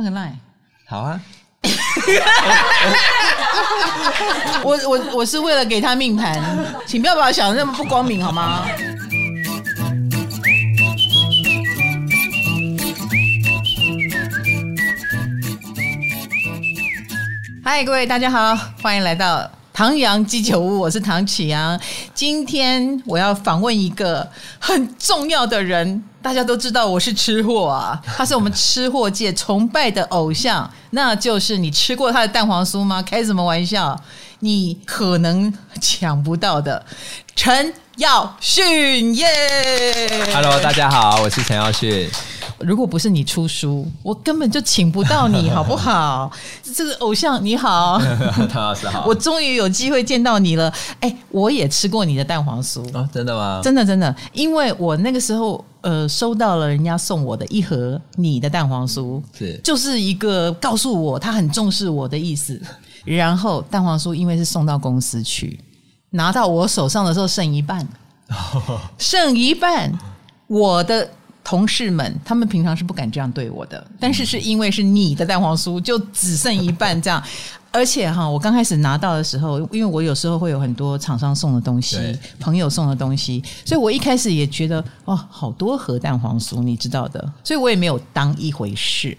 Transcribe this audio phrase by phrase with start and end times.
[0.00, 0.36] 换个 line。
[0.86, 1.20] 好啊。
[4.62, 6.40] 我我我是为了给他命盘，
[6.86, 8.64] 请不要把我想的那么不光明好吗？
[17.64, 21.80] 嗨，各位大家好，欢迎来到唐阳鸡酒屋，我是唐启阳。
[22.12, 24.28] 今天我要访问一个
[24.58, 26.02] 很重要的人。
[26.20, 33.00] 大家都知道我是吃货啊，他是我们吃货界崇拜的偶像，那就是你吃过他的蛋黄酥吗？
[33.00, 33.96] 开什么玩笑？
[34.40, 36.84] 你可能抢不到的
[37.36, 39.26] 陈耀训耶
[40.32, 42.08] ！Hello，大家好，我是陈耀训。
[42.60, 46.30] 如果不是你出书，我根本就请不到你，好不好？
[46.76, 48.00] 这个偶像你好，
[48.48, 50.72] 唐老师好，我终于有机会见到你了。
[51.00, 53.60] 哎，我也吃过你的蛋黄酥哦，真的吗？
[53.64, 62.62] 真的真的，因为我那个时候呃收到了人家送我的一盒你的蛋黄酥，是就是一个告诉我他很重视我的意思。
[63.04, 65.58] 然后蛋黄酥因为是送到公司去，
[66.10, 67.86] 拿到我手上的时候剩一半，
[68.98, 69.92] 剩一半，
[70.46, 71.08] 我的。
[71.44, 77.22] 同事们，他们平常是不敢这样对我的，但是是因为是你的蛋黄酥，就只剩一半这样。
[77.70, 81.96] 而且哈，我刚开始拿到的时候，因为我有时候会有很多厂商送的东西，
[82.38, 89.16] 朋友送的东西，所以我一开始也觉得哇，好多盒蛋黄酥，你知道的，所以我也没有当一回事。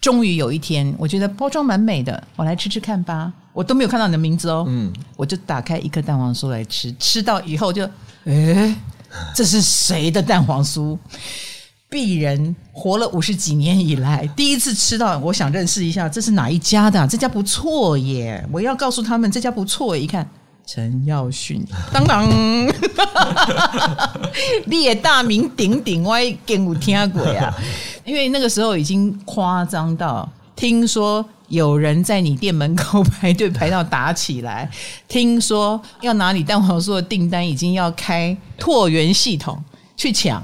[0.00, 3.32] 终于有一天，我觉得包装蛮美的，我来吃吃看吧。
[3.52, 7.88] 我都没有看到你的名字哦，嗯，我就打开一颗蛋黄酥来吃，吃到以后就，
[8.24, 8.74] 诶，
[9.34, 10.96] 这是谁的蛋黄酥？
[11.90, 17.04] 鄙人活了五十几年以来，第一次吃到，我想认识一下，这是哪一家的啊？
[17.04, 18.46] 这家不错耶！
[18.52, 19.96] 我要告诉他们，这家不错。
[19.96, 20.26] 一看，
[20.72, 22.30] 陈耀迅，当当，
[24.66, 27.52] 列大名鼎鼎，我更有听过呀。
[28.06, 34.70] 因为那个时候已经夸张到，听说有人在你店门口排队排到打起来，
[35.08, 39.60] 听说要拿你蛋黄酥的订单，已经要开拓元系统
[39.96, 40.40] 去抢。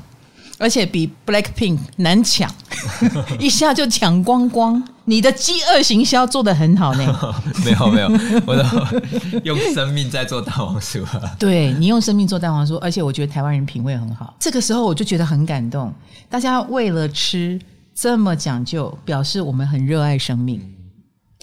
[0.59, 2.51] 而且比 Blackpink 难抢，
[3.39, 4.83] 一下就抢光光。
[5.09, 7.35] 你的饥饿行销做得很好呢。
[7.65, 8.09] 没有没有，
[8.45, 8.65] 我都
[9.45, 11.05] 用生命在做蛋黄酥。
[11.39, 14.35] 对，你用生命做蛋黄酥，而且我觉得台湾人品味很好。
[14.41, 15.93] 这个时候我就觉得很感动，
[16.29, 17.61] 大家为了吃
[17.95, 20.61] 这么讲究，表示我们很热爱生命。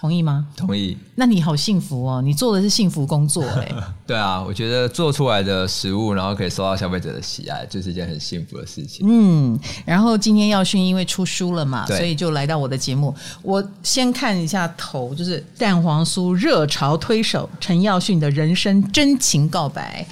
[0.03, 0.45] 同意吗？
[0.57, 0.97] 同意。
[1.15, 3.71] 那你好幸福哦，你做的是幸福工作哎。
[4.05, 9.07] 对啊，我觉得做出来的食物，然后可以受到消费者的喜爱，就是一件很幸福的事情。
[9.09, 13.15] 嗯，然后今天耀勋因为出书了嘛，所以就来到我的节目。
[13.41, 20.05] 我先看一下头，就是蛋黄酥热潮推手陈耀勋的人生真情告白。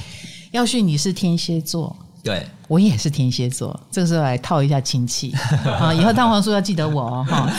[0.51, 1.93] 耀勋，你是天蝎座。
[2.23, 5.33] 对，我也是天蝎座，这个时候来套一下亲戚
[5.79, 5.91] 啊！
[5.91, 7.49] 以后蛋黄酥要记得我哦，哈。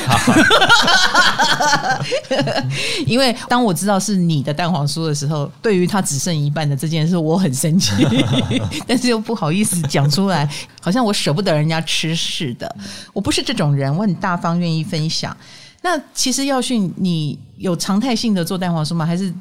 [3.04, 7.92] 因为当我知道是你的蛋黄酥的时候，对于他只剩一半的这件事，我很生气，
[8.86, 10.48] 但是又不好意思讲出来，
[10.80, 12.72] 好像我舍不得人家吃似的。
[13.12, 15.36] 我不是这种人，我很大方，愿意分享。
[15.82, 19.04] 那其实耀训，你有常态性的做蛋黄酥吗？
[19.04, 19.34] 还是？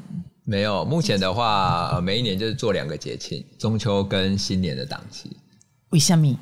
[0.52, 5.32] 没有，目前的话，每一年就是做两个节庆，中秋跟新年的档期。
[5.92, 6.38] 为什么？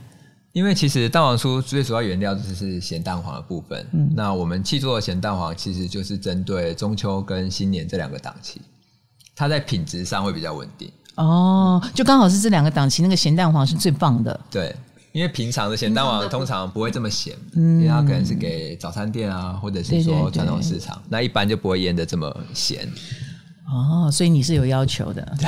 [0.52, 3.86] 因为其实蛋黄酥最主要原料就是咸蛋黄的部分。
[3.94, 8.60] 嗯，那我们契作的咸蛋黄其实就是针对中秋跟新年这两个档期，
[9.36, 10.92] 它在品质上会比较稳定。
[11.18, 14.40] 哦，就刚好是这两个档期，那个咸蛋黄是最棒的。
[14.50, 14.76] 对，
[15.12, 22.90] 因为平常的咸蛋黄通常不会这么咸，嗯，因为它可能是给早餐店啊，或者是说传统市场，那一般就不会腌得这么咸。
[23.72, 25.22] 哦，所以你是有要求的。
[25.40, 25.48] 对，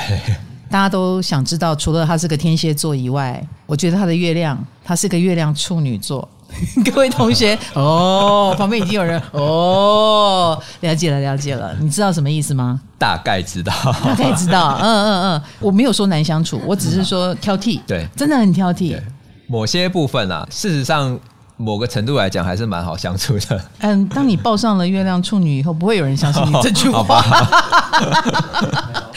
[0.70, 6.28] 大家都想知道，除了他是个天蝎座以外，我觉得他的月亮，他是个月亮处女座。
[6.84, 11.74] 各位同学， 哦，旁边已经有人，哦，了解了，了解了。
[11.80, 12.78] 你知道什么意思吗？
[12.98, 13.72] 大概知道，
[14.04, 14.76] 大概知道。
[14.80, 17.80] 嗯嗯嗯，我没有说难相处，我只是说挑剔。
[17.86, 19.00] 对，真的很挑剔。
[19.46, 21.18] 某些部分啊，事实上。
[21.56, 23.64] 某个程度来讲，还是蛮好相处的。
[23.78, 27.20] 嗯，当你抱上了月亮处女以后，不会有人相信你这句话。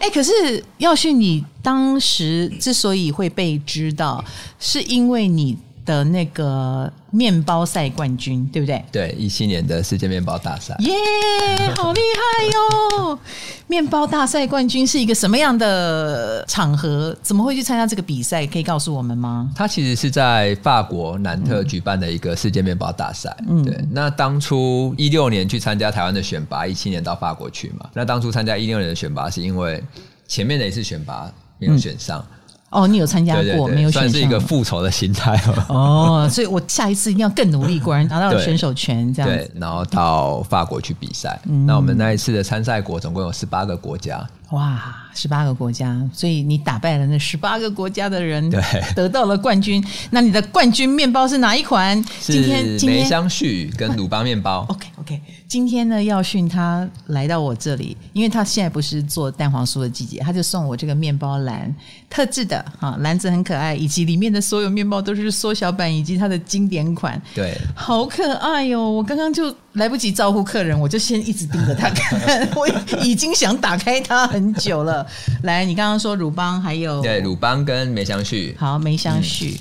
[0.00, 4.22] 哎，可是耀旭，你当时之所以会被知道，
[4.58, 5.56] 是因为你。
[5.86, 8.84] 的那个面包赛冠军，对不对？
[8.92, 13.18] 对，一七年的世界面包大赛，耶、yeah，好厉害哟、哦！
[13.68, 17.16] 面包大赛冠军是一个什么样的场合？
[17.22, 18.46] 怎么会去参加这个比赛？
[18.46, 19.50] 可以告诉我们吗？
[19.56, 23.34] 它其实是在法国南特举办的一个世界面包大赛。
[23.48, 23.82] 嗯，对。
[23.90, 27.88] 那当初一六年去参加台湾的选拔，一七年到法国去嘛。
[27.94, 29.82] 那当初参加一六年的选拔，是因为
[30.28, 32.20] 前面的一次选拔没有选上。
[32.20, 32.35] 嗯
[32.70, 34.10] 哦，你有参加过，对对对没有选上？
[34.10, 41.38] 算是一个复仇的心态哦，所以我下一次一定要更努力，果然拿到了选手权，这样对，然后到法国去比赛。
[41.44, 44.26] 嗯、那我们那一次的参赛国总共有十八个国家。
[44.50, 48.62] 哇，十八个国家，所以你打败了那十八个国家的人，对，
[48.94, 49.84] 得到了冠军。
[50.10, 52.00] 那你的冠军面包是哪一款？
[52.20, 54.64] 今天是梅香絮跟鲁邦面包。
[54.68, 61.72] OK OK，今天呢，耀训他来到我这里，因为他现在不是做蛋黄酥的季节，他就送我这个面包篮，
[62.10, 68.90] 特制的哈，篮子很可爱，以及里面的所有面包都是缩小版，以及它的经典款，对，好可爱哟、哦！
[68.90, 72.66] 我刚刚就来不及招呼客人，我就先一直盯着他看， 我
[73.04, 74.26] 已经想打开它。
[74.26, 75.06] 很久了，
[75.44, 79.58] 来，你刚刚说鲁邦还有对鲁邦跟梅香絮，好梅香絮，嗯、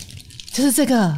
[0.51, 1.15] 就是这个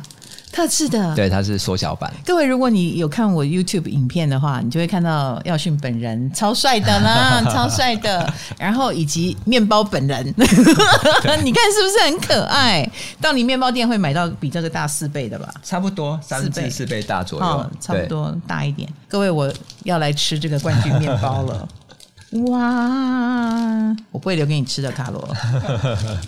[0.51, 2.11] 特制的，对，它是缩小版。
[2.25, 12.89] 各位，如果你有看我 YouTube 影片的话，你就会看到耀训本人超帅的啦， 超帅的，然后以及面包本人， 你看是不是很可爱？
[13.21, 15.53] 到你面包店会买到比这个大四倍的吧？
[15.63, 18.89] 差不多三倍四倍大左右，哦、差不多大一点。
[19.07, 19.53] 各位，我
[19.83, 21.67] 要来吃这个冠军面包了。
[22.49, 23.95] 哇！
[24.11, 25.35] 我不会留给你吃的，卡罗。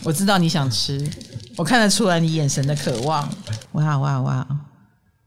[0.02, 0.98] 我知道你想吃，
[1.60, 3.28] 我看得出来你眼神的渴望。
[3.74, 4.48] 哇哇哇！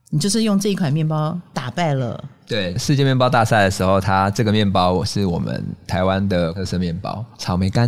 [0.08, 2.24] 你就是用这一款面包打败了。
[2.46, 7.86] 对，世界面包大赛的时候，它这个面包是我们台湾的特色面包——草莓干。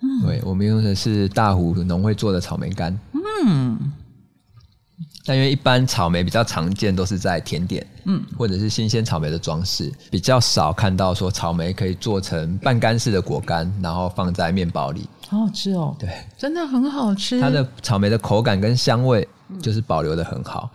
[0.00, 2.98] 嗯，对，我们用的是大湖农会做的草莓干。
[3.12, 3.92] 嗯。
[5.26, 15.96] 但因为一般草莓比较常见都是在甜点，嗯，或者是新鲜草莓的装饰，比较少看到说草莓可以做成半干式的果干，然后放在面包里，好好吃哦。
[15.98, 17.40] 对，真的很好吃。
[17.40, 19.26] 它的草莓的口感跟香味
[19.62, 20.70] 就是保留的很好。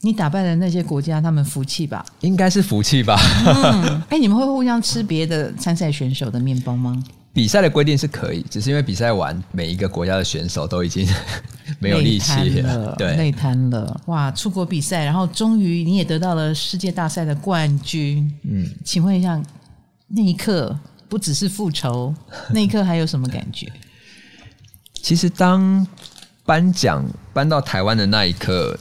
[0.00, 2.04] 你打败了那些国家，他们服气吧？
[2.20, 3.18] 应该是服气吧。
[3.46, 7.02] 嗯，哎，你们会互相吃别的参赛选手的面包吗？
[7.34, 11.04] 比赛的规定是可以，只是因为比赛完，每一个国家的选手都已经
[11.80, 14.00] 没有力气了，对，累瘫了。
[14.06, 18.32] 哇，出国比赛，然后终于你也得到了世界大赛的冠军。
[18.44, 19.42] 嗯，请问一下，
[20.06, 20.78] 那一刻
[21.08, 22.14] 不只是复仇，
[22.54, 23.66] 那一刻还有什么感觉？
[25.02, 25.84] 其实当
[26.46, 28.78] 颁奖颁到台湾的那一刻，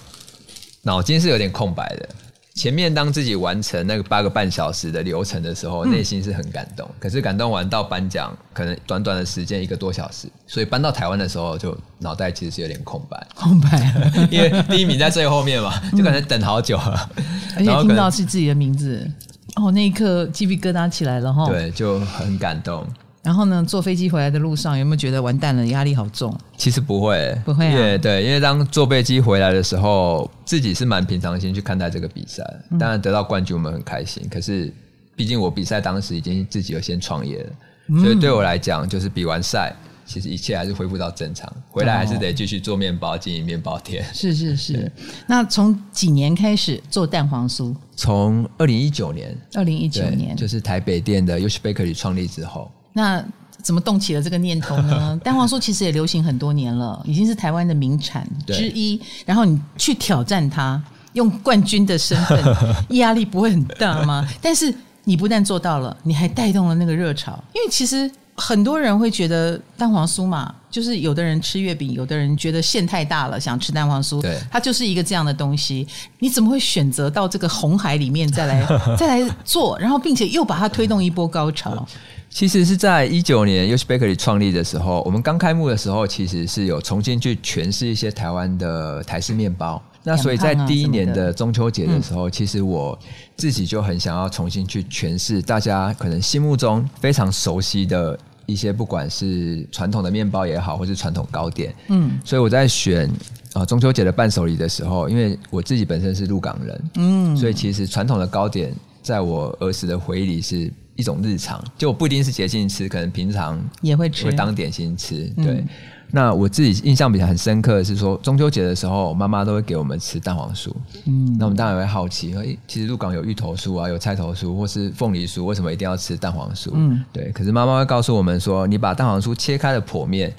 [0.84, 2.10] 脑筋是有点空白的。
[2.56, 6.88] 前面当自己完成那个八个半小时的流程的时候，内心是很感动。
[7.00, 13.94] 可是感动完到颁奖，可能短短的时间一个多小时，所以搬到台湾的时候，就脑袋其实是有点空白，空白，
[14.30, 17.10] 因为第一名在最后面嘛，就可能等好久了，
[17.58, 19.10] 而且听到是自己的名字，
[19.56, 22.86] 哦，那一刻鸡皮疙瘩起来了哈，对，就很感动。
[23.24, 25.66] 然后呢，坐飞机回来的路上，有没有觉得完蛋了？
[25.68, 26.38] 压力好重？
[26.58, 27.98] 其实不会，不会啊。
[27.98, 32.44] 对，因为当坐飞机回来的时候，自己是蛮平常心去看待这个比赛。
[32.78, 34.22] 当然得到冠军，我们很开心。
[34.26, 34.74] 嗯、可是，
[35.16, 37.50] 毕竟我比赛当时已经自己有先创业了，
[37.88, 39.74] 嗯、所以对我来讲，就是比完赛，
[40.06, 41.50] 其实一切还是恢复到正常。
[41.70, 44.04] 回来还是得继续做面包，经营面包店。
[44.14, 44.92] 是是是。
[45.26, 47.74] 那从几年开始做蛋黄酥？
[47.96, 52.70] 从二零一九年，二零一九年就是台北店的 Yoshi Bakery 创立之后。
[52.94, 53.24] 那
[53.62, 55.20] 怎么动起了这个念头呢？
[55.24, 59.02] 蛋黄酥其实也流行很多年了，已经是台湾的名产之一。
[59.26, 60.82] 然后你去挑战它，
[61.14, 62.44] 用冠军的身份，
[62.98, 64.28] 压力不会很大吗？
[64.42, 64.74] 但是
[65.06, 67.42] 你不但做到了，你还带动了那个热潮。
[67.54, 74.22] 因为其实很多人会觉得蛋黄酥嘛，就是有的人吃月饼，有的人觉得馅太大了，想吃蛋黄酥。
[74.22, 75.88] 对，它就是一个这样的东西。
[76.20, 78.66] 你怎么会选择到这个红海里面再来
[78.98, 81.86] 再来做，然后并且又把它推动一波高潮？
[82.30, 89.80] 其实是在一九年 Yoshi Bakery 创立的时候，我们刚开幕的时候，其实是有重新去诠释一些台湾的台式面包。
[90.04, 92.98] 那所以在第一年的中秋节的时候，其实我
[93.38, 101.74] 自己就很想要重新去诠释大家可能心目中非常熟悉的一些，不管是传统的面包也好，或是传统糕点。
[101.88, 103.10] 嗯，所以我在选
[103.54, 110.72] 啊中秋节的伴手礼的时候，因为我自己本身是鹿港人，嗯，所以其实传统的糕点在我儿时的回忆里是。
[110.96, 115.28] 一种日常，就不一定是节庆吃，可能平常也会吃，会当点心吃。
[115.30, 115.68] 对，嗯、
[116.16, 120.72] 那我自己印象比较很深刻的是说，中秋节的时候，妈妈都会给我们吃蛋黄酥。
[121.06, 126.70] 嗯，那我们当然会好奇，诶，其实鹿港有芋头酥啊，有菜头酥，或是凤梨酥，为什么一定要吃蛋黄酥？
[126.76, 127.32] 嗯，对。
[127.32, 130.32] 可是妈妈会告诉我们说，你把蛋黄酥切开的剖面，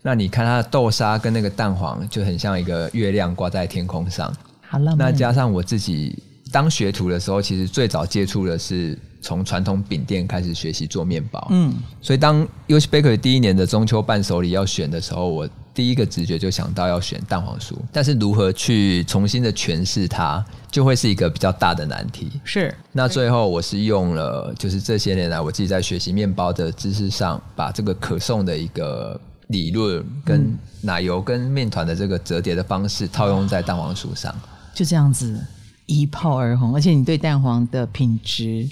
[0.00, 4.32] 那你看它的豆沙跟那个蛋黄，就很像一个月亮挂在天空上。
[4.66, 4.96] 好了。
[4.96, 8.98] 那加上我自己当学徒的时候，其实最早接触的是。
[9.20, 22.30] 从传统饼店开始学习做面包，嗯，所以当 Yoshi Bakery 第一年的中秋伴手礼要选的时候，我第一个直觉就想到要选蛋黄酥，但是如何去重新的诠释它，就会是一个比较大的难题。
[22.44, 34.34] 是，那最后我是用了，就是这些年来我自己在学习面包的知识上，把这个可颂的一个理论跟奶油跟面团的这个折叠的方式套用在蛋黄酥上，
[34.74, 35.40] 就这样子
[35.86, 36.74] 一炮而红。
[36.74, 38.68] 而且你对蛋黄的品质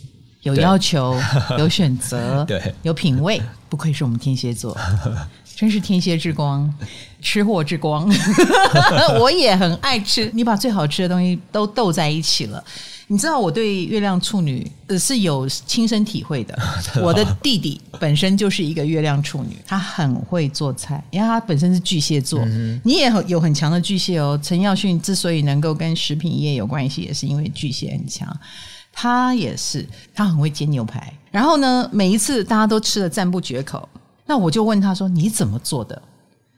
[0.46, 1.18] 有要求，
[1.58, 4.76] 有选择，对，有品味，不愧是我们天蝎座，
[5.56, 6.72] 真是天蝎之光，
[7.20, 8.08] 吃货之光。
[9.18, 12.62] 我也很爱吃，你把最好吃的东西都斗在一起了。
[13.08, 16.58] 你知道我对月亮处女呃是有亲身体会的。
[17.02, 22.40] 我的弟弟本身就是一个月亮处女，他很会做菜，因为他本身是巨蟹座。
[22.44, 24.38] 嗯、你也有很强的巨蟹哦。
[24.42, 28.28] 陈耀迅之所以能够跟食品业有关系，也是因为巨蟹很强。
[28.98, 31.12] 他也是，他很会煎牛排。
[31.30, 33.86] 然后呢，每一次大家都吃的赞不绝口，
[34.24, 36.00] 那我就问他说：“你怎么做的？”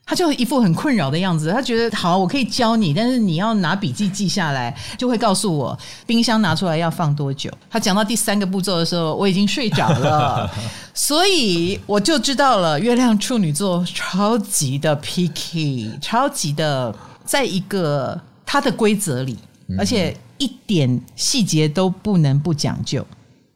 [0.07, 5.76] 他就一副很困扰的样子，他觉得好，我可以教你，但是你要拿笔记记下来，就会告诉我
[6.07, 7.50] 冰箱拿出来要放多久。
[7.68, 10.49] 他讲到第三个步骤的时候，我已经睡着了，
[10.95, 19.37] 所以我就知道了，月亮处女座超级的 picky，超级的在一个他的规则里，
[19.76, 23.07] 而且一点细节都不能不讲究。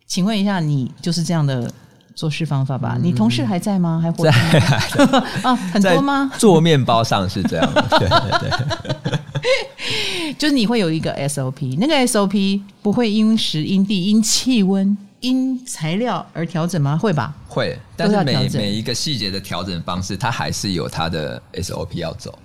[0.07, 1.73] 请问一下，你就是这样的？
[2.15, 3.99] 做事方法吧，你同事还在吗？
[4.01, 5.27] 还活在吗？
[5.43, 6.31] 啊，很多吗？
[6.39, 8.07] 做面包上是这样的，对
[8.39, 16.99] 对对， 就是你会有一个 SOP，那个 SOP 不会因时因地因气温因材料而调整吗？
[16.99, 17.35] 会吧？
[17.49, 22.39] 会，但是每每一个细节的调整方式，它还是有它的 SOP 要走。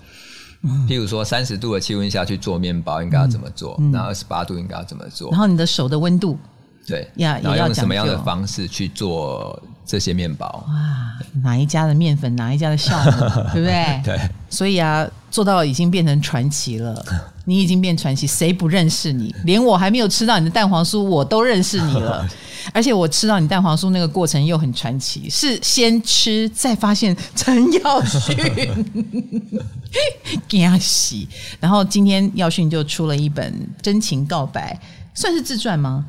[0.88, 3.78] 譬如说，三十度的气温下去做面包应该要怎么做？
[3.92, 5.30] 那二十八度应该要怎么做？
[5.32, 6.38] 然后你的手的温度。
[6.86, 10.64] 对，呀，然后用什么样的方式去做这些面包？
[10.70, 13.20] 哇，哪一家的面粉，哪一家的酵母，
[13.52, 14.02] 对不对？
[14.06, 14.18] 对，
[14.50, 17.06] 所以啊，做到已经变成传奇了。
[17.44, 19.36] 你已经变传奇，谁不认识你？
[19.44, 22.26] 连我还没有吃到你的蛋黄酥，我都认识你了。
[22.74, 28.36] 而且我吃到你蛋黄酥那个过程又很传奇，是先吃再发现陈耀迅，
[30.48, 31.28] 惊喜。
[31.60, 34.80] 然后今天耀迅就出了一本真情告白，
[35.14, 36.06] 算是自传吗？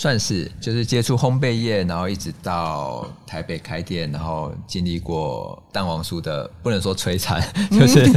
[0.00, 7.38] 算是，就是接触烘焙业，然后一直到台北开店，然后经历过蛋黄酥的，不能说摧残，
[7.70, 8.08] 就是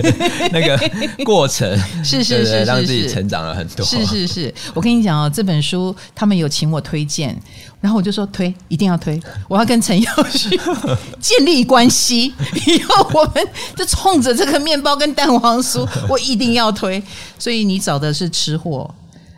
[0.53, 0.79] 那个
[1.25, 3.85] 过程， 是是是，让自己成长了很多。
[3.85, 7.37] 是是是，我跟你讲哦，这本书他们有请我推荐，
[7.81, 10.57] 然后我就说推，一定要推，我要跟陈耀旭
[11.19, 12.33] 建立关系，
[12.65, 17.03] 以后我们就冲着这个面包跟蛋黄酥，我一定要推。
[17.37, 18.89] 所以你找的是吃货。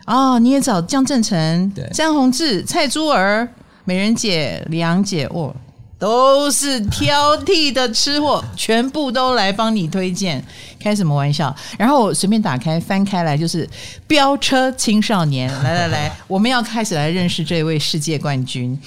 [0.06, 3.46] 哦，你也找江振诚、詹宏志、蔡珠儿、
[3.84, 5.54] 美人姐、李阳姐，哦，
[5.98, 10.42] 都是挑剔的吃货， 全部都来帮你推荐，
[10.78, 11.54] 开什么玩笑？
[11.76, 13.68] 然后我随便打开翻开来，就是
[14.06, 18.78] 飙车青少年， 来来来，我们要开始来认识这位世界冠军。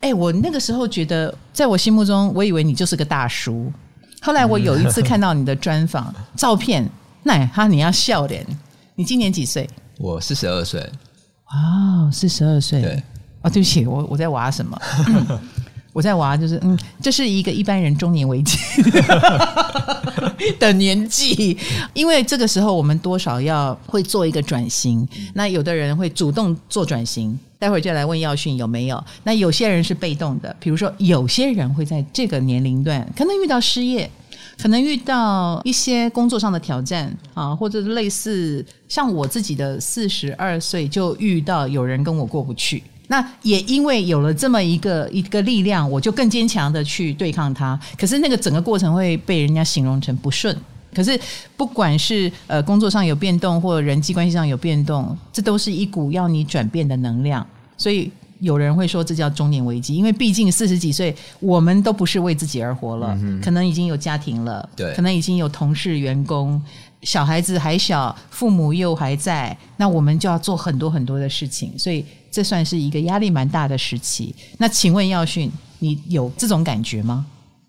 [0.00, 3.70] 哎，我那个时候觉得，在我心目中，我以为你就是个大叔。
[4.22, 6.88] 后来我有一次看到你的专访照片，
[7.24, 8.46] 那哈，你要笑脸，
[8.94, 9.68] 你今年几岁？
[9.98, 10.80] 我四十二岁，
[11.50, 13.02] 哦，四十二岁，对，
[13.42, 14.78] 啊，对不起，我我在娃什么？
[15.92, 18.56] 我在娃，就是嗯，这是一个一般人中年危机
[20.58, 21.56] 的年纪，
[21.92, 25.06] 因为这个时候我们多少要会做一个转型。
[25.34, 29.04] 那有的人会主动做转型，待会儿就来问耀训有没有。
[29.24, 34.10] 那有些人是被动的，比如说有些人会在这个年龄段可能遇到失业。
[34.62, 47.76] 可能遇到一些工作上的挑战啊，或者类似像我自己的四十二岁就遇到有人跟我过不去，那也因为有了这么一个一个力量，我就更坚强的去对抗它。
[47.98, 50.56] 可是那个整个过程会被人家形容成不顺。
[50.94, 51.18] 可是
[51.56, 57.44] 不管是呃工作上有变动，或人际关系上有变动，这都是一股要你转变的能量。
[57.76, 58.08] 所以。
[58.42, 66.60] 有人会说这叫中年危机，因为毕竟四十几岁，我们都不是为自己而活了，嗯、可能已经有家庭了，对，可能已经有同事、员工，
[67.02, 74.34] 小孩子还小，父母又还在，那我们就要做很多很多的事情，所以这算是一个压力蛮大的时期。
[74.58, 77.24] 那请问耀训，你有这种感觉吗？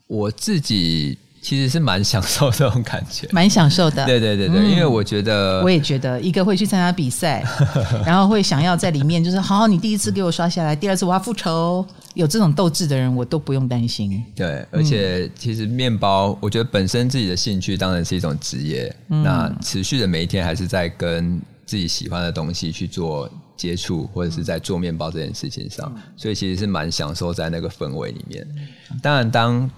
[0.07, 1.17] 我自己。
[1.43, 4.05] 其实是蛮享受这种感觉，蛮享受的。
[4.05, 7.43] 对对对对，嗯、因为我觉得，我也觉得，一个会去参加比赛，
[8.05, 14.23] 然后会想要在里面，就是好好，你第一次给我刷下来，第二次我要复仇，有这种斗志的人，我都不用担心。
[14.33, 28.47] 对，而且其实面包，我觉得本身自己的兴趣当然是一种职业，嗯、那持续的每一天还是在跟自己喜欢的东西去做接触，或者是在做面包这件事情上，所以其实是蛮享受在那个氛围里面。
[29.01, 29.69] 当然，当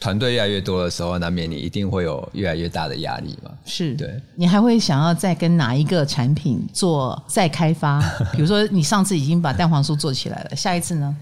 [0.00, 3.50] 团队越来越多的时候，难免你一定会有越来越大的压力嘛。
[3.66, 4.18] 是，对。
[4.34, 8.00] 你还会想要再跟哪一个产品做再开发？
[8.32, 11.14] 比如说，你上次已经把蛋黄酥做起来了，下一次呢？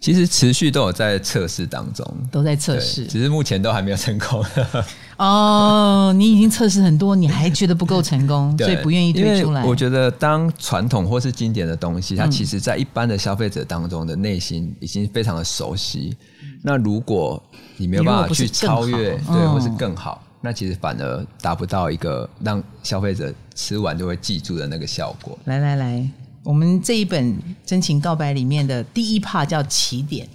[0.00, 4.42] 其实持续都有在测试当中，都在测试，只是目前都还没有成功。
[5.18, 9.62] 哦，你已经测试很多，你还觉得不够成功， 所以不愿意推出来。
[9.62, 16.16] 我觉得当传统或是经典的东西，它其实在一般的消费者当中的内心已经非常的熟悉。
[16.42, 17.42] 嗯、那如果
[17.76, 25.38] 你没有办法去超越，对，嗯、或是更好，那其实反而达不到一个让消费者吃完就会记住的那个效果。
[25.44, 26.08] 来来来。
[26.42, 27.32] 我们这一本
[27.64, 30.26] 《真情告白》里面的第一 part 叫起点，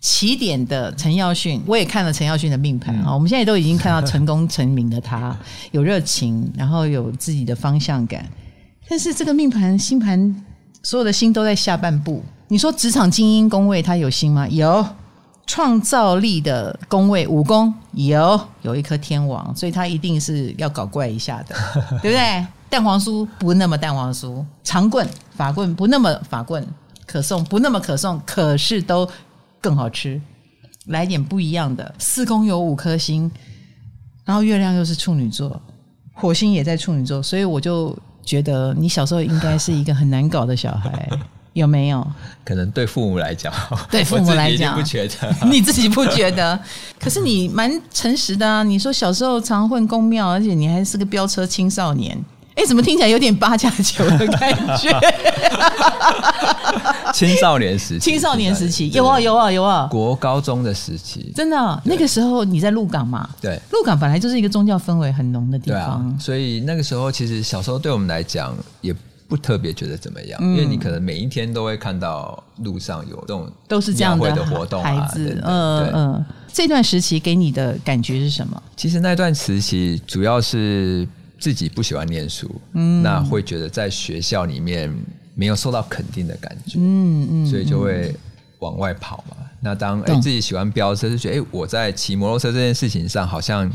[0.00, 3.04] 起点的陈耀迅，我也看了陈耀迅的命盘啊。
[3.06, 5.36] 嗯、我们现在都已经看到成功成名的他，
[5.70, 8.24] 有热情，然后有自己的方向感。
[8.88, 10.44] 但是这个命盘星盘
[10.82, 12.22] 所有的星都在下半部。
[12.48, 14.48] 你说职场精英宫位他有星吗？
[14.48, 14.84] 有。
[15.44, 21.54] 创造力的宫位武功有有一颗天王，所以他一定是要搞怪一下的，
[22.00, 22.46] 对不对？
[22.72, 26.66] 蛋黄酥不那么蛋黄酥，长棍法棍不那么法棍，
[27.04, 29.06] 可颂不那么可颂，可是都
[29.60, 30.18] 更好吃。
[30.86, 31.94] 来点不一样的。
[31.98, 33.30] 四宫有五颗星，
[34.24, 35.60] 然后月亮又是处女座，
[36.14, 41.06] 火星也在处女座，所以我就觉得你小时候应该是一个很难搞的小孩。
[41.52, 42.10] 有没有？
[42.42, 43.52] 可能对父母来讲，
[43.90, 46.58] 对父母来讲不觉得， 你自己不觉得？
[46.98, 48.62] 可是你蛮诚实的啊！
[48.62, 52.18] 你说小时候常混公庙，而且你还是个飙车青少年，
[52.54, 54.90] 哎，怎么听起来有点八加九的感觉？
[57.12, 63.28] 青少年时期，青少年时期有啊有啊有啊，国高中的时期，真的那个时候你在鹿港嘛？
[63.40, 68.94] 对，鹿港本来就是一个宗教氛围很浓的地方，啊，所以那个时候其实小时候对我们来讲也。
[69.28, 76.24] 不特别觉得怎么样，嗯、因为你可能每一天都会看到路上有这种都是这样的活动孩子，嗯嗯。
[76.52, 78.62] 这段时期给你的感觉是什么？
[78.76, 81.08] 其实那段时期主要是
[81.42, 84.88] 自己不喜欢念书，嗯，那会觉得在学校里面
[85.34, 88.14] 没有受到肯定的感觉，嗯嗯，所以就会
[88.60, 89.36] 往外跑嘛。
[89.60, 93.68] 那当哎自己喜欢飙车，就觉得哎我在骑摩托车这件事情上好像。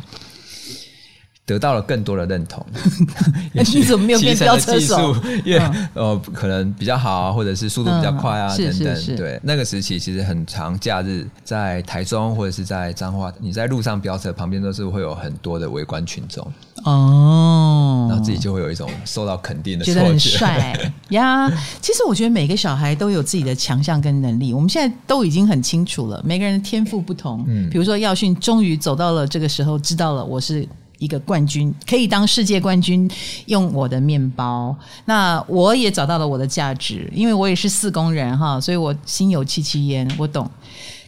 [1.47, 2.65] 得到了更多的认同，
[3.55, 5.15] 你怎么没有变飙车手？
[5.45, 5.62] 因为
[5.93, 9.15] 呃，可能比较好啊，或者是速度比较快啊，等等。
[9.15, 16.45] 对，那个时期其实很长，假日在台中或者是在彰化，你在路上飙车，旁边都是会有很多的围观群众
[16.88, 21.52] 哦，然后自己就会有一种受到肯定的错觉，觉得很帅 呀。
[21.82, 27.43] 其实我觉得每个小孩都有自己的强项跟能力，我们现在都已经很清楚了，每个人的天赋不同。
[27.47, 30.67] 嗯，比如说耀训终于走到了这个时候，知道了我是。
[31.00, 33.08] 一个冠军可以当世界冠军，
[33.45, 34.76] 用我的面包。
[35.06, 40.50] 那我也找到了我的价值，因为我也是四工人哈，所以我心有戚戚焉，我懂。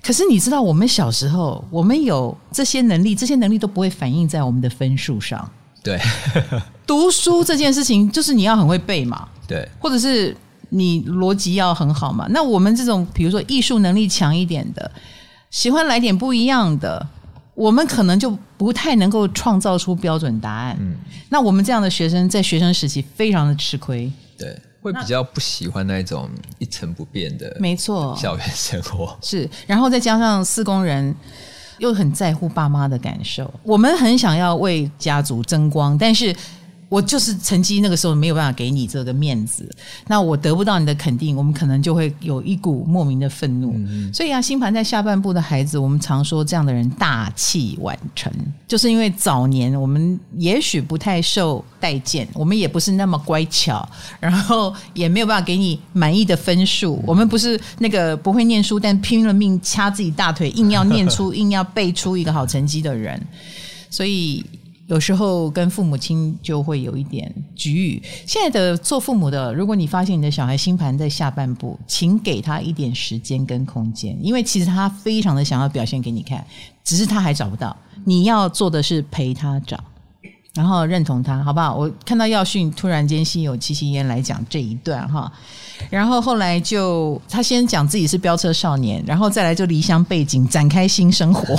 [0.03, 5.49] 可是你知道，我们小时候，我们有这些能力，这些能力都不会反映在我们的分数上。
[5.83, 5.99] 对，
[6.85, 10.35] 读书这件事情，就是你要很会背嘛，对，或者是
[10.69, 12.27] 你逻辑要很好嘛。
[12.29, 14.91] 那我们这种，比如说艺术能力强一点的，
[15.49, 17.07] 喜欢来点不一样的。
[17.55, 20.77] 我们可能就不太能够创造出标准答案。
[20.79, 20.95] 嗯，
[21.27, 24.09] 那我们这样的学生在学生时期非常的吃亏。
[24.37, 29.49] 对，会比较不喜欢那种一成不变的，没错，校园生活是。
[29.67, 31.13] 然后再加上四工人
[31.79, 36.35] 又很在乎爸妈的感受，我们很想要为家族争光，但是。
[36.89, 39.69] 我就是成绩那个时候没有办法给你这个面子，
[40.07, 43.73] 那我得不到你的肯定，我们可能就会有一股莫名的愤怒。
[43.75, 48.33] 嗯、所以啊，星盘在下半部的孩子，我们常说这样的人大器晚成，
[48.67, 53.87] 就是因为早年我们也许不太受待见，我们也不是那么乖巧，
[54.19, 56.95] 然后也没有办法给你满意的分数。
[56.95, 63.21] 嗯、我们不是那个不会念书，但拼了命掐自己大腿，硬要念出、硬要背出一个好成绩的人，
[63.91, 64.43] 所以。
[64.89, 68.01] 有时候跟父母亲就会有一点局域。
[68.25, 76.43] 现在的做父母的，如果你发现你的小孩星盘在下半部，请给他一点时间跟空间，因为其实他非常的想要表现给你看，
[76.83, 77.77] 只是他还找不到。
[78.03, 79.79] 你要做的是陪他找，
[80.55, 81.75] 然后认同他，好不好？
[81.75, 85.31] 我看到耀训突然间心有戚戚焉来讲这一段哈。
[85.89, 91.55] 然后后来就他先讲自己是飙车少年，然后再来就离乡背景展开新生活，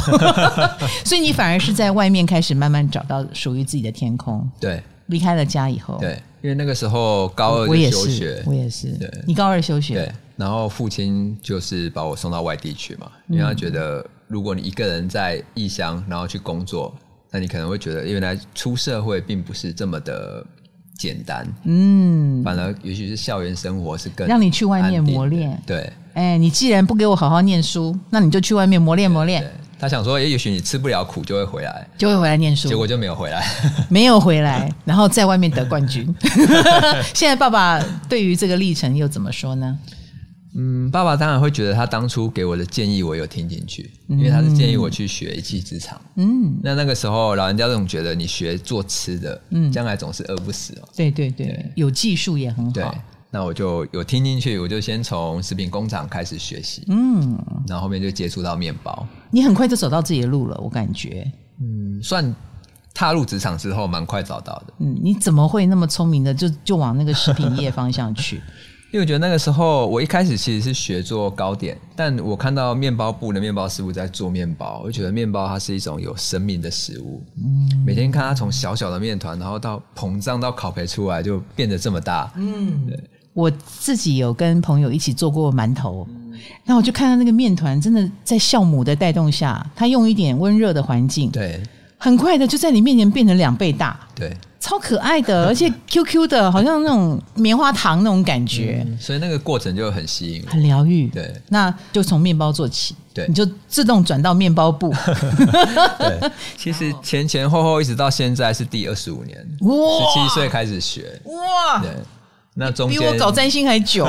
[1.06, 4.46] 所以你反而是在外面开始慢慢找到属于自己的天空。
[4.60, 8.98] 对，离开了家以后，对，因为那个时候高二休学，我也是，我也是。
[8.98, 16.94] 对，你高二休学，对，然后父亲就是把我送到外地去嘛，因为他觉得如果你一个人在异乡，然后去工作，
[17.30, 20.44] 那你可能会觉得原来出社会并不是这么的。
[20.98, 29.42] 简单，嗯，反而也许是校园生活是更让你去外面磨练，对，哎，你既然不给我好好念书，那你就去外面磨练磨练。
[29.78, 33.42] 他想说，也许你吃不了苦就会回来，就会回来念书，结果就没有回来，
[33.88, 36.14] 没有回来，然后在外面得冠军。
[37.16, 39.78] 现在爸爸对于这个历程又怎么说呢？
[40.54, 46.00] 嗯，爸爸当然会觉得他当初给我的建议我有听进去，因为他是建议我去学一技之长。
[46.16, 50.88] 嗯，那那个时候老人家总觉得你学做吃的，嗯，将来总是饿不死哦。
[50.96, 52.72] 对对对，对有技术也很好。
[52.72, 52.84] 对，
[53.30, 56.84] 那我就有听进去，我就先从食品工厂开始学习。
[56.88, 59.06] 嗯，然后后面就接触到面包。
[59.30, 61.30] 你很快就走到自己的路了，我感觉。
[61.60, 62.34] 嗯，算
[62.92, 64.74] 踏入职场之后蛮快找到的。
[64.80, 68.40] 嗯，你怎么会那么聪明的就就往那个食品业方向去？
[68.92, 77.24] 因为我觉得那个时候，我一开始其实是学做糕点，但我看到面包部的面包师傅在做面包，我就觉得面包它是一种有生命的食物。
[77.36, 82.32] 嗯，每天看它从小小的面团，然后到膨胀到烤焙出来，就变得这么大。
[82.34, 83.00] 嗯，对。
[83.32, 86.04] 我自己有跟朋友一起做过馒头，
[86.64, 91.62] 那我就看到那个面团真的在酵母的带动下，它用一点温热的环境，对，
[91.96, 94.00] 很快的就在你面前变成两倍大。
[94.16, 94.36] 对。
[94.60, 101.08] 超可爱的， 而且 Q Q 的，好像那种棉花糖那种感觉，嗯、所以那个过程就很吸引，很疗愈。
[101.08, 104.94] 对，那就从面包做起，对，你就自动转到面包部。
[105.98, 109.74] 对， 其实前前后后一直到现在是第二十五年，哇。
[109.98, 111.90] 十七岁开始学，哇，对，
[112.54, 114.06] 那中间比我搞占星还久，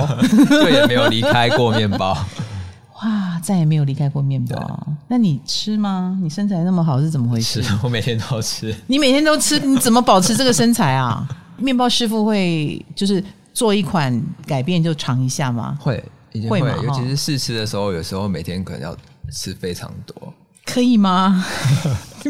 [0.50, 2.18] 就也没有离开过面包。
[3.04, 4.88] 哇，再也没有离开过面包。
[5.08, 6.18] 那你吃吗？
[6.22, 7.64] 你身材那么好是怎么回事？
[7.84, 8.76] 我每天都吃。
[8.88, 11.28] 你每天都吃，你怎么保持这个身材啊？
[11.58, 15.78] 面包师傅会就是做一款改变就尝一下吗？
[15.80, 16.04] 会，
[16.50, 16.76] 会吗？
[16.84, 18.96] 尤其是试吃的时候，有时候每天可能要
[19.32, 20.34] 吃非常多。
[20.66, 21.44] 可以吗？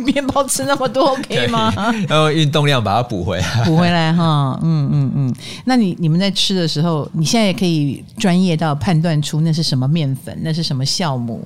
[0.06, 1.70] 面包吃那么多， OK 吗？
[2.08, 4.58] 然后运动量把它补回来，补回来哈。
[4.64, 5.36] 嗯嗯嗯。
[5.66, 11.46] 那你你们在吃的时候，你现在也可以专业到判断出那是什么面粉，那是什么酵母，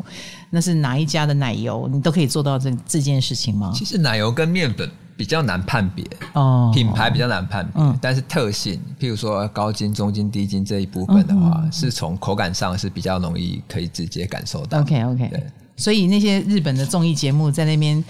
[0.52, 3.72] 那是哪一家的奶油，你都可以做到这这件事情吗？
[3.74, 14.82] 其实奶油跟面粉比较难判别哦，品牌比较难判别，嗯，但是特性，譬如说高筋、中筋、低筋这一部分的话，嗯、是从口感上是比较容易可以直接感受到。
[14.82, 15.44] OK OK，对。
[15.78, 18.04] 所以那些日本的综艺节目在那边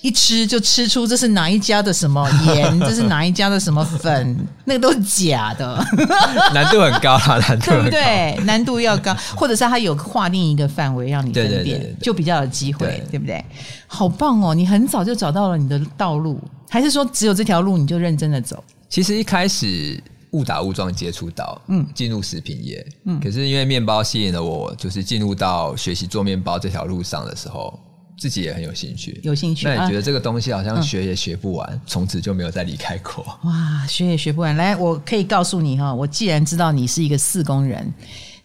[0.00, 5.84] 一吃就吃出这是哪一家的什么盐，这是哪一家的什么粉， 那个都是假的，
[6.52, 8.44] 难度很高啊，难度很高，对不对？
[8.44, 13.44] 难度要高，或者是他有划定一个范围让你分辨，就比较有机会，对，对不对？
[13.86, 14.54] 好棒哦！
[14.54, 18.62] 你很早就找到了你的道路，还是说只有这条路你就认真的走？
[18.88, 20.02] 其实一开始。
[20.32, 27.78] 误打误撞接触到，嗯，进入食品业，嗯，可是因为面包吸引了我，就是进入到学习做面包这条路上的时候，
[28.18, 29.66] 自己也很有兴趣，有兴趣。
[29.66, 33.24] 那你觉得这个东西好像学也学不完，从、嗯、此就没有再离开过。
[33.44, 34.56] 哇，学也学不完。
[34.56, 37.92] 来，我可以告诉你哈，我既然知道你是一个四工人，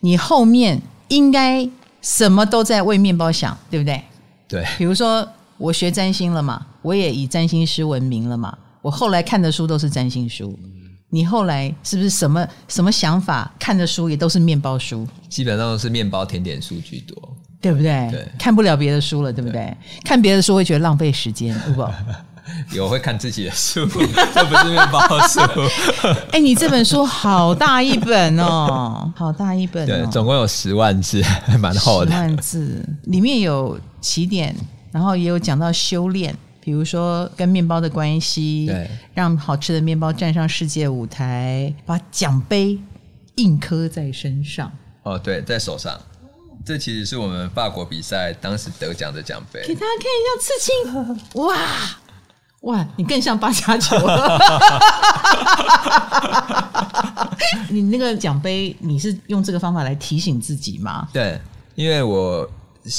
[0.01, 1.67] 你后面应该
[2.01, 4.01] 什么都在为面包想，对不对？
[4.47, 4.65] 对。
[4.77, 5.25] 比如说，
[5.57, 10.57] 我学占星了嘛，我也以占星师闻名了嘛，我后来看的书都是占星书。
[11.09, 13.49] 你后来是不是什么什么想法？
[13.57, 17.17] 看的书也都是面包书，基本上都是面包甜点书居多，
[17.61, 18.09] 对不对？
[18.11, 19.61] 对，看不了别的书了，对不对？
[19.61, 21.87] 对，看别的书会觉得浪费时间，对不？
[22.71, 23.85] 有会看自己的书，
[24.33, 25.41] 这不是面包书。
[26.31, 32.11] 哎，你这本书好大一本哦，好大一本哦，对，总共有十万字，还蛮厚的。
[32.11, 34.55] 十万字里面有起点，
[34.93, 36.33] 然后也有讲到修炼。
[36.67, 42.77] 比如说跟面包的关系，对，让好吃的面包站上世界舞台，把奖杯
[43.35, 44.69] 印刻在身上。
[45.03, 45.97] 哦，对，在手上。
[46.65, 49.65] 这其实是我们法国比赛当时得奖的奖杯。
[49.65, 50.73] 给大家看一下刺青，
[51.41, 51.55] 哇
[52.63, 54.37] 哇，你更像八加九了。
[57.71, 61.07] 你那个奖杯，你是用这个方法来提醒自己吗？
[61.13, 61.39] 对，
[61.75, 62.51] 因为我。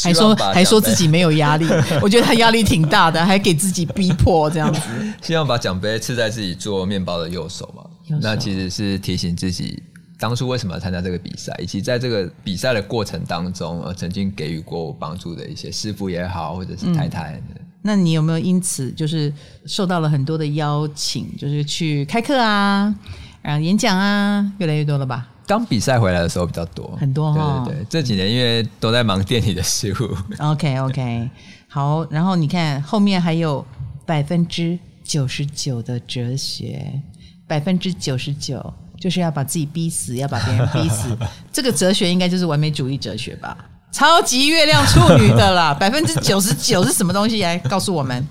[0.02, 1.66] 还说还说自己没有压力，
[2.02, 4.80] 我觉得他压力挺大的，还给自己逼迫这样子。
[5.22, 7.82] 希望把奖杯刺在自己做面包的右手嘛。
[8.08, 9.82] 手那其实是提醒自己
[10.18, 17.40] 当初为什么要参加这个比赛，以及在这个比赛的过程当中，呃，曾经给予过我帮助的一些师傅也好，或者是太太。
[17.50, 19.32] 嗯、那你有没有因此就是
[19.66, 22.94] 受到了很多的邀请，就是去开课啊，
[23.42, 25.28] 然后演讲啊，越来越多了吧？
[25.48, 27.62] 刚比赛回来的时候比较多，很多哈、哦。
[27.64, 30.16] 对对对，这几年因为都在忙店里的事务。
[30.38, 31.30] OK OK，
[31.66, 32.06] 好。
[32.10, 33.64] 然后你看后面还有
[34.04, 37.00] 百分之九十九的哲学，
[37.46, 38.62] 百分之九十九
[39.00, 41.16] 就是要把自己逼死，要把别人逼死。
[41.50, 43.56] 这个哲学应该就是完美主义哲学吧？
[43.90, 47.42] 超级月亮处女的啦， 百分之九十九是什么东西？
[47.42, 48.22] 来告诉我们。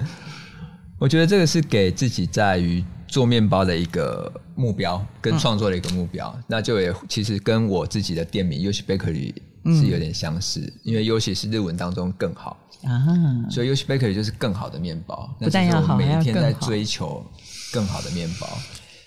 [1.00, 2.86] 我觉得这个是给自己在于。
[3.08, 9.34] 做面包的一个目标，跟创作的一个目标，嗯、那就也其实跟我自己的店名 Yoshi Bakery
[9.66, 12.58] 是有点相似，嗯、因为 Yoshi 是日文当中更好。
[12.84, 13.04] 啊，
[13.50, 17.26] 所以 Yoshi Bakery 就是更好的面包，不但要好，每一天在追求
[17.74, 18.48] 更好的面包。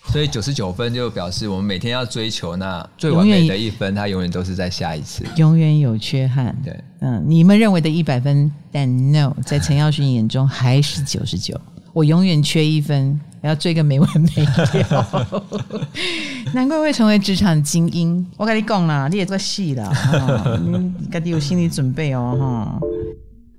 [0.07, 6.57] 所以九十九分就表示我们每天要追求那最完美的一分，它永远都是在下一次，永远有缺憾。
[6.65, 11.59] 对，嗯，你们认为的一百分，但 no，在陈耀勋眼中还是九十九。
[11.93, 15.37] 我永远缺一分，要追个没完没了。
[16.53, 18.27] 难怪会成为职场精英。
[18.37, 19.91] 我跟你讲啦，你也做戏啦，
[20.61, 22.81] 你赶紧有心理准备哦，哈。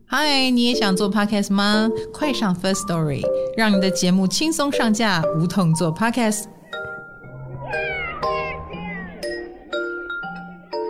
[0.06, 1.90] 嗨，你也想做 podcast 吗？
[2.14, 3.22] 快上 First Story，
[3.56, 6.44] 让你的节目轻松上架，无痛做 podcast。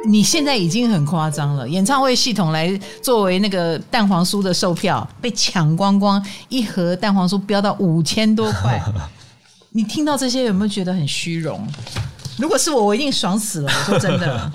[0.06, 8.82] 你现在已经很夸张了，演唱会系统来作为那个蛋黄酥的售票被抢光光，一盒蛋黄酥飙到五千多块。
[9.72, 11.66] 你听到这些有没有觉得很虚荣？
[12.38, 13.72] 如果是我，我一定爽死了。
[13.72, 14.52] 我说真的。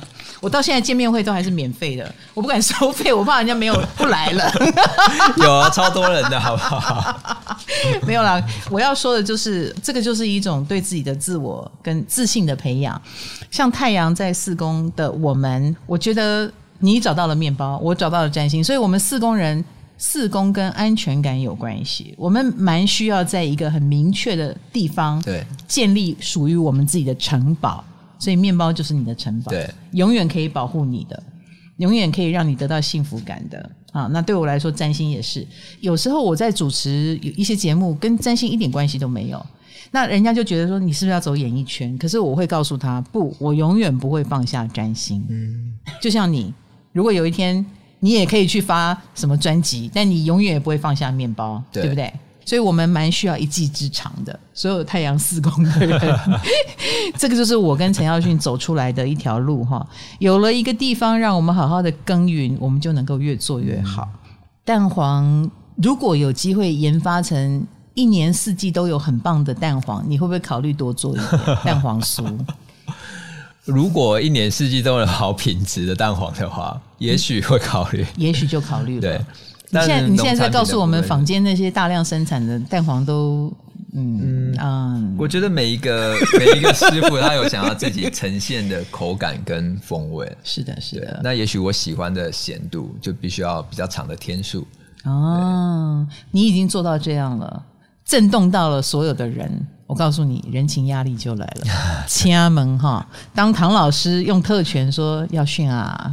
[0.46, 4.48] 我到现在见面会都还是免费的，我不敢收费，我怕人家没有不来了。
[5.42, 7.20] 有啊，超多人的好不好？
[8.06, 13.00] 没有啦，我要说的就是这个就是一种对自己的自我跟自信的培养。
[13.50, 19.64] 像太阳在四宫的我们，我觉得你找到了面包，我找到了占星，所以我们四宫人
[19.98, 22.14] 四宫跟安全感有关系。
[22.16, 27.82] 我们蛮需要在一个很明确的地方，对，建立属于我们自己的城堡。
[28.18, 31.22] 所以面包就是你的城堡，对，永远可以保护你的，
[31.78, 34.08] 永远可以让你得到幸福感的啊！
[34.10, 35.46] 那对我来说，占星也是。
[35.80, 39.44] 有时候我在主持有一些节目，跟占星一点关系都没有，
[39.90, 41.96] 那人家就觉得说你是不是要走演艺圈？
[41.98, 45.24] 可是我会告诉他，不，我永远不会放下占星。
[45.28, 46.52] 嗯，就像你，
[46.92, 47.64] 如果有一天
[48.00, 52.12] 你也可以去发什么专辑，但你永远也不会放下面包，对，对不对？
[52.46, 56.18] 所以我们蛮需要一技之长的，所有太阳四宫的人，
[57.18, 59.84] 这个就是我跟陈耀训走出来的一条路哈。
[60.20, 64.08] 有了一个地方让我们好好的耕耘，我们就能够越做越好。
[64.64, 72.24] 蛋黄如果有机会研发成一年四季都有很棒的蛋黄，你会不会考虑多做一点蛋黄酥？
[73.64, 79.00] 如果一年四季都有好品质的蛋黄的话，也许会考虑， 也许就考虑了。
[79.00, 79.20] 对。
[79.70, 83.52] 你现在你现在在告诉我们，坊间那些大量生产的蛋黄都，
[83.94, 91.20] 嗯嗯，嗯我觉得每一个 每一个师傅他有想要自己呈现的口感跟风味，是的，是的。
[91.22, 94.66] 那也许我喜欢的咸度就必须要比较长的天数。
[95.04, 97.62] 哦，你已经做到这样了，
[98.04, 99.66] 震动到了所有的人。
[99.88, 101.66] 我告诉你，人情压力就来了。
[102.08, 106.12] 亲们哈，当唐老师用特权说要训啊。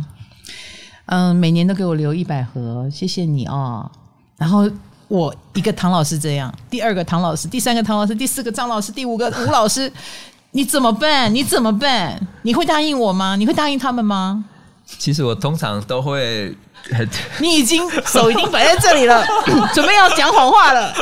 [1.06, 3.90] 嗯，每年都给我留一百盒，谢谢你哦。
[4.38, 4.70] 然后
[5.08, 9.92] 我一个唐老师这样，第二个唐老师，第三个唐老师，第四个张老师，第五个吴老师，
[10.52, 11.34] 你怎么办？
[11.34, 12.20] 你怎么办？
[12.44, 13.36] 你会答应我吗？
[13.36, 14.46] 你会答应他们吗？
[14.86, 16.56] 其实我通常都会。
[17.40, 19.26] 你已经手已经摆在这里了，
[19.74, 20.94] 准备要讲谎话了。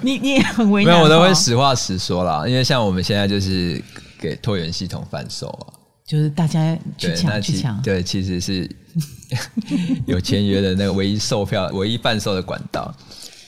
[0.00, 0.94] 你你也很为难。
[0.94, 3.84] 没有，我都会实话实说啦，因为像我们现在就是
[4.18, 5.76] 给椭圆系统贩售啊。
[6.10, 8.68] 就是大家去抢去抢，对，其实是
[10.08, 12.92] 有签约的那个唯一售票、唯一贩售的管道。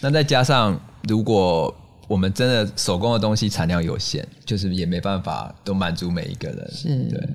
[0.01, 6.71] 那再加上，如果我们真的手工的东西产量有限，就是也没办法都满足每一个人。
[6.73, 7.29] 是，对。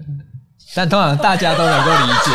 [0.74, 2.32] 但通常大家都能够理解，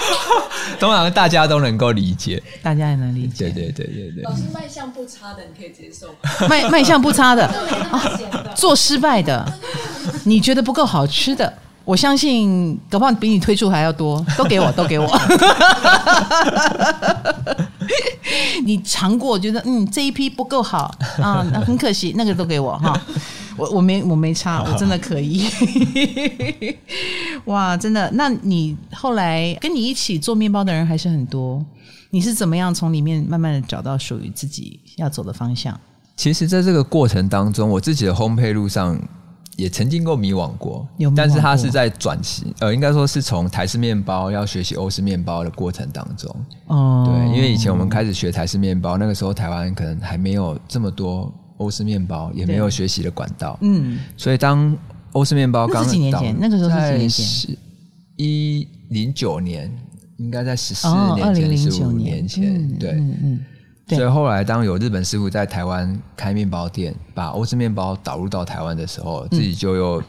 [0.80, 3.50] 通常大家都能够理解，大家也能理解。
[3.50, 4.22] 对对对对对。
[4.22, 6.14] 老师卖相不差的，你可以接受。
[6.48, 7.48] 卖卖相不差的，
[8.54, 9.46] 做失败的。
[10.24, 11.52] 你觉得不够好吃的，
[11.84, 15.06] 我相信搞不好比你推出还要多，都给我， 都给我。
[18.64, 22.98] 你尝过，觉得嗯这一批不够好啊，那很可惜，那个都给我哈。
[23.60, 25.44] 我我没我没差，我真的可以。
[27.44, 28.10] 哇，真的？
[28.14, 31.64] 那你后来跟你一起做面包的人还是很多，
[32.10, 35.78] 你是怎么样从里面慢慢的找到属于自己要走的方向？
[36.16, 39.00] 其实，在这个过程当中，我自己的烘焙路上。
[39.56, 46.34] 也曾经过迷惘过，但是他是在转型，呃，应该说是从台式面包要学习欧式面包的过程当中。
[46.68, 53.56] 哦，对，因为以前我们开始学台式面包，那个时候台湾可能还没有这么多欧式面包，也没有学习的管道。
[53.60, 54.76] 嗯，所以当
[55.12, 57.58] 欧式面包刚几年前，那个时候是几年前，十
[58.16, 59.70] 一零九年，
[60.16, 63.40] 应该在十四年前、十五年前，对，嗯嗯。
[63.88, 70.02] 所以后来，当有日本师傅在台湾开面包店，把欧式面包导入到台湾的时候，自己就又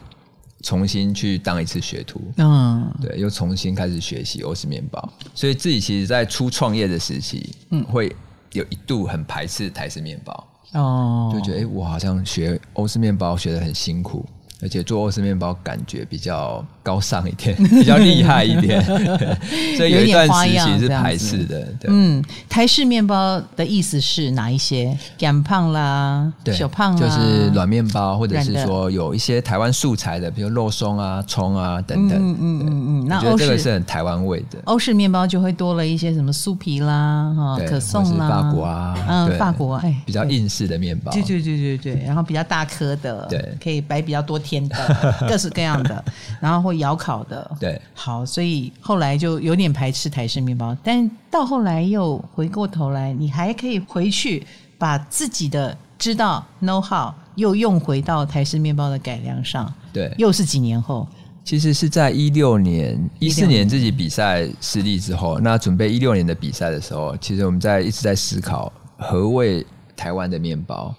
[0.62, 2.22] 重新去当一次学徒。
[2.36, 5.12] 嗯，对，又重新开始学习欧式面包。
[5.34, 8.14] 所以自己其实，在初创业的时期，嗯，会
[8.52, 10.48] 有一度很排斥台式面包。
[10.72, 14.24] 哦，就觉得哎，我好像学欧式面包学的很辛苦，
[14.60, 18.82] 而且做欧式面包感觉比较高尚一点， 比较厉害一点，
[19.76, 21.60] 所以有一段时期是排斥的。
[21.78, 24.96] 对，嗯，台式面包的意思是哪一些？
[25.18, 32.18] 干胖啦，对，小胖就是软面包，或者是说有一些台湾素材的，比如肉松啊、葱啊等等。
[32.18, 34.58] 嗯嗯嗯嗯，那我觉得这个是很台湾味的。
[34.64, 41.12] 欧式面包就会多了一些什么酥皮啦、哈可颂啦，法国啊，嗯，法国哎，比较硬式的面包。
[41.12, 44.62] 对对对对对，然后比较大颗的，对，可以摆比较多天。
[44.68, 44.76] 的，
[45.28, 46.04] 各式各样的，
[46.40, 54.46] 然后会窑烤的，对，好，所以后来就有点排斥台式面包，但到后来又回过头来，你还可以回去
[54.78, 61.06] 把自己的知道 know how 又用回到台式面包的改良上，对，又是几年后，
[61.44, 70.94] 其实是在一六年、一四年自己比赛失利之后，那准备一六年的比赛的时候，其实我们在一直在思考何谓台湾的面包，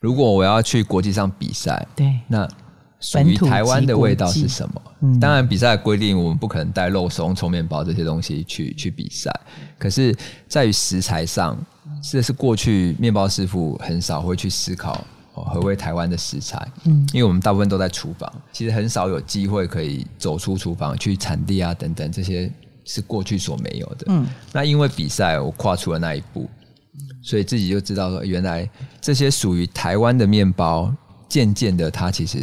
[0.00, 2.48] 如果我要去国际上比赛，对，那。
[3.02, 4.82] 属于台湾的味道是什么？
[5.00, 9.28] 嗯、当然，比赛规定我们不可能带肉松、葱面包这些东西去去比赛。
[9.76, 11.58] 可是，在于食材上，
[12.00, 16.56] 这是过去面包师傅很少会去思考何谓台湾的食材。
[16.84, 22.48] 嗯，因为我们大部分都在厨房，其实很少有机会可以走出厨房去产地啊等等，这些
[22.84, 24.06] 是过去所没有的。
[24.10, 26.48] 嗯，那因为比赛，我跨出了那一步，
[27.20, 30.94] 所以自己就知道说，原来这些属于台湾的面包，
[31.28, 32.38] 渐渐的，它其实。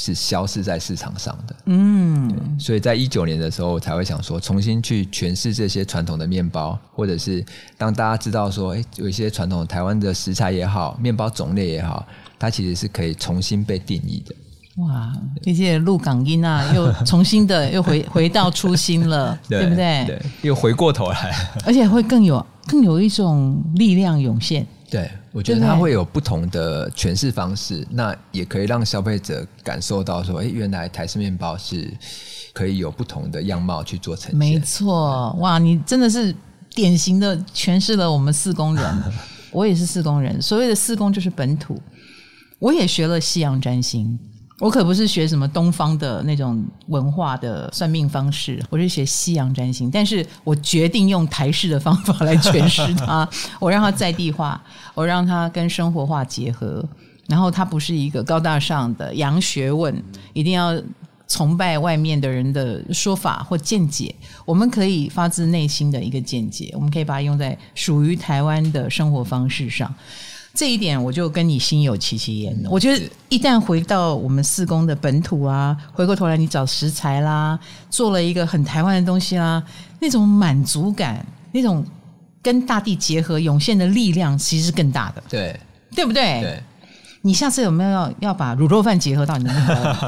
[0.00, 7.44] 是消失在市场上的，嗯，所以在一九年的时候才会想说，重新去诠释这些传统的面包，或者是
[7.76, 12.06] 当大家知道说，哎，有一些传统台湾的食材也好，面包种类也好，
[12.38, 14.34] 它其实是可以重新被定义的。
[14.82, 20.04] 哇，这些鹿港音啊，又重新的 又回回到初心了，对， 对不对？
[20.06, 21.34] 对，又回过头来，
[21.66, 24.66] 而且会更有更有一种力量涌现。
[24.90, 31.88] 对，我觉得它会有不同的诠释方式，那也可以让消费者感受到说，哎，原来台式面包是
[32.52, 34.36] 可以有不同的样貌去做呈现。
[34.36, 36.34] 没错，哇，你真的是
[36.74, 39.02] 典型的诠释了我们四工人，
[39.52, 41.80] 我也是四工人，所谓的四工就是本土，
[42.58, 44.18] 我也学了西洋占星。
[44.60, 49.90] 我可不是学什么东方的那种文化的算命方式，我是学西洋占星。
[49.90, 53.26] 但是我决定用台式的方法来诠释它，
[53.58, 54.62] 我让它在地化，
[54.94, 56.86] 我让它跟生活化结合。
[57.26, 59.94] 然后它不是一个高大上的洋学问，
[60.34, 60.78] 一定要
[61.26, 64.14] 崇拜外面的人的说法或见解。
[64.44, 69.94] 我们可以发自内心的一个见解，我们可以把它用在属于台湾的生活方式上。
[70.52, 72.56] 这一点我就跟你心有戚戚焉。
[72.68, 77.58] 我觉得一旦回到我们四宫的本土啊，回过头来你找食材啦，
[77.88, 79.62] 做了一个很台湾的东西啦，
[80.00, 81.84] 那种满足感，那种
[82.42, 85.22] 跟大地结合涌现的力量，其实是更大的。
[85.28, 85.58] 对，
[85.94, 86.40] 对不对？
[86.42, 86.62] 对。
[87.22, 89.52] 你下次有没有要要把卤肉饭结合到你的？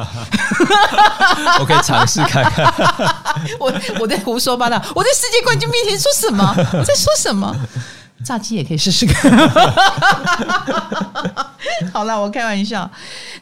[1.60, 2.64] 我可以尝试看看。
[3.60, 6.42] 我我在胡说八道，我在世界冠军面前说什么？
[6.72, 7.54] 我在说什么？
[8.24, 9.30] 炸鸡也可以试试看。
[11.92, 12.88] 好了，我开玩笑。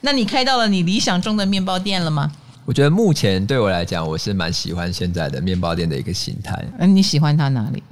[0.01, 2.31] 那你开到了你理想中的面包店了吗？
[2.65, 6.65] 我觉得目前对我来讲，我是蛮喜欢现在的面包店的一个形态。
[6.79, 7.83] 嗯，你喜欢它哪里？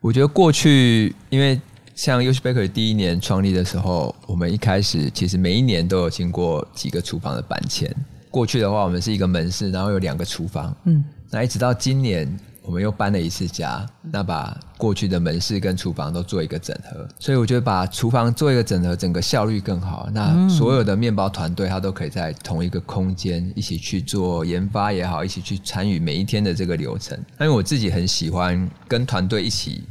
[0.00, 1.60] 我觉得过去，因为
[1.94, 7.94] 像 Yoshi Bakery 第一年创立的时候，我们一开始其实每一年都有经过几个厨房的搬迁。
[8.30, 10.74] 过去的话，我们是一个门市，然后有两个厨房。
[10.84, 12.38] 嗯，那一直到今年。
[12.70, 20.08] 我们又搬了一次家，那把过去的门市跟厨房都做一个整合，所以我觉得把厨房做一个整合，整个效率更好。
[20.12, 27.18] 那所有的面包团队，他都可以在同一个空间一起去做研发也好，一起去参与每一天的这个流程。
[27.40, 29.82] 因为我自己很喜欢跟团队一起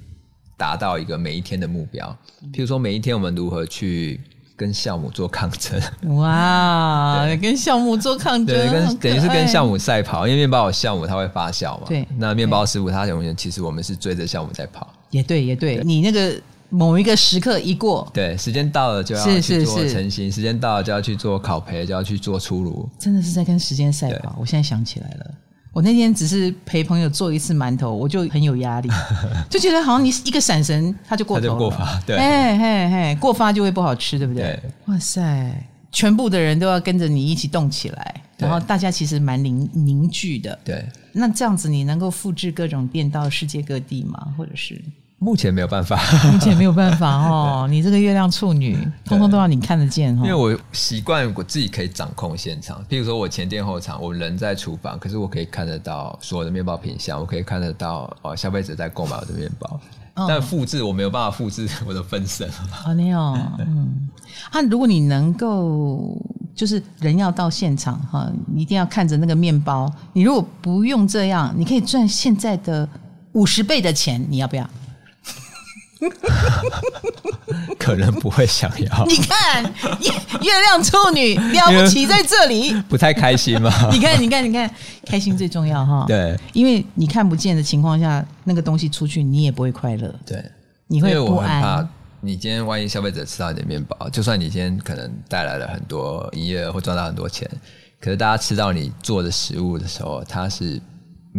[0.56, 2.18] 达到一个每一天的目标，
[2.54, 4.22] 譬如说每一天我们如何去。
[4.60, 5.82] 跟酵母做抗争，
[6.18, 7.26] 哇！
[7.42, 11.86] 跟酵母做抗争，对，跟等于是跟酵母赛跑，因为面包有酵母，它会发酵嘛。
[11.88, 14.86] 对，那面包师傅他永远其实我们是追着酵母在跑。
[15.12, 16.36] 也对，也对，你那个
[16.68, 24.36] 某一个时刻一过，对，时间到了就要去做成型，时间到了就要去做烤焙，就要去做出炉，真的是在跟时间赛跑。
[24.38, 25.32] 我现在想起来了。
[25.72, 28.90] 我那天只是陪朋友做一次馒头，我就很有压力，
[29.50, 34.44] 就觉得好像你一个闪神，他就过头了，过发，对，嘿嘿嘿，过发就会不好吃，对不对？
[34.44, 40.84] 对，哇塞，全部的人都要跟着你一起动起来，然后大家其实蛮凝凝聚的，对。
[41.12, 44.34] 那这样子，你能够复制各种店到世界各地吗？
[44.38, 44.82] 或者是？
[45.20, 46.00] 目前没有办法，
[46.32, 47.68] 目前没有办法 哦。
[47.70, 50.22] 你这个月亮处女，通通都要你看得见哦。
[50.24, 59.80] 因为我习惯我自己可以掌控现场，譬如说我前店后厂，我人在厨房，可是我可以看得到所有的面包品相，我可以看得到哦消费者在购买我的面包。
[60.16, 62.50] 哦、但复制我没有办法复制我的分身。
[62.86, 63.20] 哦，没有。
[63.60, 64.10] 嗯，
[64.52, 66.18] 啊，如果你能够
[66.56, 69.90] 就是人要到现场哈，一定要看着那个面包。
[70.14, 72.88] 你如果不用这样，你可以赚现在的
[73.34, 74.70] 五十倍的钱，你要不要？
[77.78, 79.06] 可能不会想要。
[79.08, 83.72] 你看，月月亮处女了不起在这里，不太开心吗？
[83.92, 84.70] 你看，你看，你看，
[85.06, 86.06] 开心最重要哈。
[86.08, 90.14] 对，因为你看不见的情况下，那个东西出去，你也不会快乐。
[90.26, 90.44] 对，
[90.88, 91.88] 你会不安。
[92.22, 97.50] 你今天万一消费者吃到你的面包，就算你今天可能带来了很多营业额或赚到很多钱，
[98.02, 100.82] 可是大家吃到你做的食物的时候，它是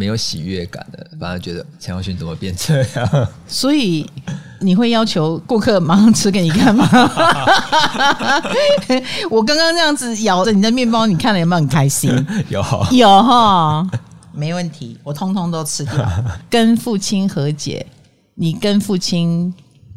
[0.01, 3.29] 没有喜悦感的，反而觉得陈耀勋怎么变这样？
[3.47, 4.11] 所以
[4.61, 6.89] 你会要求顾客马上吃给你看吗？
[9.31, 12.11] 我刚刚这样子咬着你的面包，你看了有没有很开心？
[12.49, 13.87] 有有哈，
[14.33, 15.95] 没问题，我通通都吃掉。
[16.49, 17.85] 跟父亲和解，
[18.37, 19.53] 你跟父亲。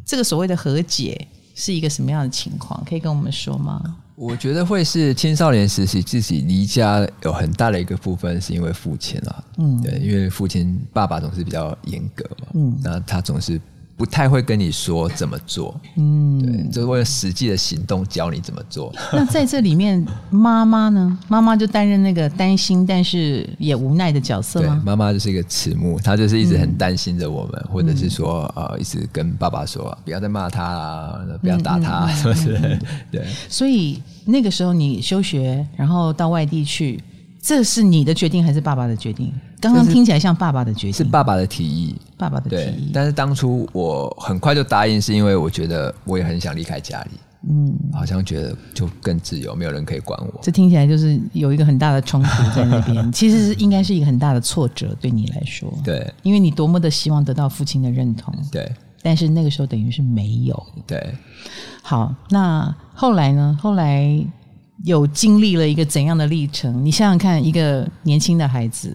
[0.06, 2.78] 这个所谓的和解是一个什么样的情况？
[2.86, 3.80] 可以跟我们说吗？
[4.16, 13.60] 我觉得会是青少年时期自己离家有很大的一个部分是因为父亲啊，嗯，对，因为父亲爸爸总是比较严格嘛，嗯，那他总是。
[13.96, 18.92] 不太会跟你说怎么做，嗯，对，就是为了实际的行动教你怎么做。
[19.12, 21.18] 那在这里面，妈妈呢？
[21.28, 24.80] 妈妈就担任那个担心但是也无奈的角色吗？
[24.82, 32.78] 对，妈妈就是一个慈母，她就是一直很担心着我们，嗯、或者是说呃，一直跟爸爸说不要再骂他啦，不要打他，是不是？
[33.12, 33.24] 对。
[33.48, 37.00] 所以那个时候你休学，然后到外地去。
[37.44, 39.30] 这是你的决定还是爸爸的决定？
[39.60, 42.90] 刚刚听起来像爸爸的决定，是爸爸的提议，爸爸的提议。
[42.94, 47.10] 但是当初我很快就答应，是因为我觉得我也很想离开家里，
[47.46, 50.40] 嗯，好像觉得就更自由，没有人可以管我。
[50.40, 58.72] 这听起来就是有一个很大的冲突在那边， 其实是应该是一个很大的挫折对你来说，对，因为你多么的希望得到父亲的认同，对，
[59.02, 61.14] 但是那个时候等于是没有，对。
[61.82, 63.58] 好，那后来呢？
[63.60, 64.26] 后来。
[64.84, 66.84] 有经历了一个怎样的历程？
[66.84, 68.94] 你想想看，一个年轻的孩子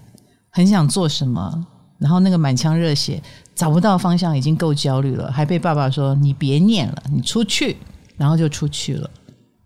[0.51, 1.65] 很想做什么，
[1.97, 3.21] 然后那个满腔热血
[3.55, 7.75] 找不到方向，已经够焦虑了，还被爸爸说：“你别念了，你出去。”
[8.17, 9.09] 然后就出去了。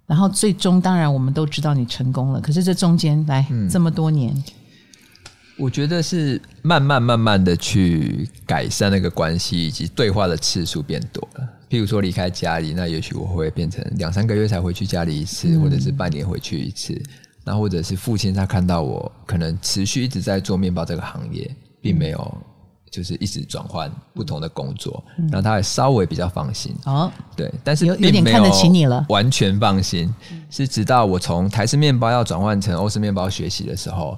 [0.06, 2.40] 然后最终，当然我们都知道你成功了。
[2.40, 4.34] 可是这中间来、这么多年，
[5.58, 11.50] 我觉得是慢慢慢慢的去改善那个关系，以及对话的次数变多了。
[11.74, 17.02] 譬如说离开家里，那也许我会变成两三个月才回去家里一次，嗯、或者是半年回去一次。
[17.44, 21.50] 那或者是父亲他看到我可能持续一直在做面包这个行业，
[21.82, 22.38] 并没有
[22.92, 26.76] 就是一直转换不同的工作，嗯、然后他也稍微比较放心。
[26.86, 30.14] 哦，对，但是有有点看得起你了，完全放心，
[30.52, 34.16] 是直到我从台式面包要转换成欧式面包学习的时候。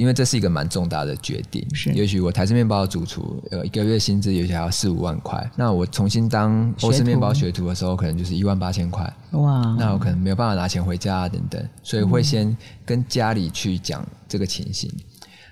[0.00, 1.92] 因为这是一个蛮重大的决定，是。
[1.92, 14.90] 也许我台式面包的主厨，呃，一个月薪资也许还要四五万块，那我重新当欧式面包学徒的时候，可能就是一万八千块，哇，那我可能没有办法拿钱回家啊，等等，所以会先跟家里去讲这个情形。
[14.90, 15.02] 嗯、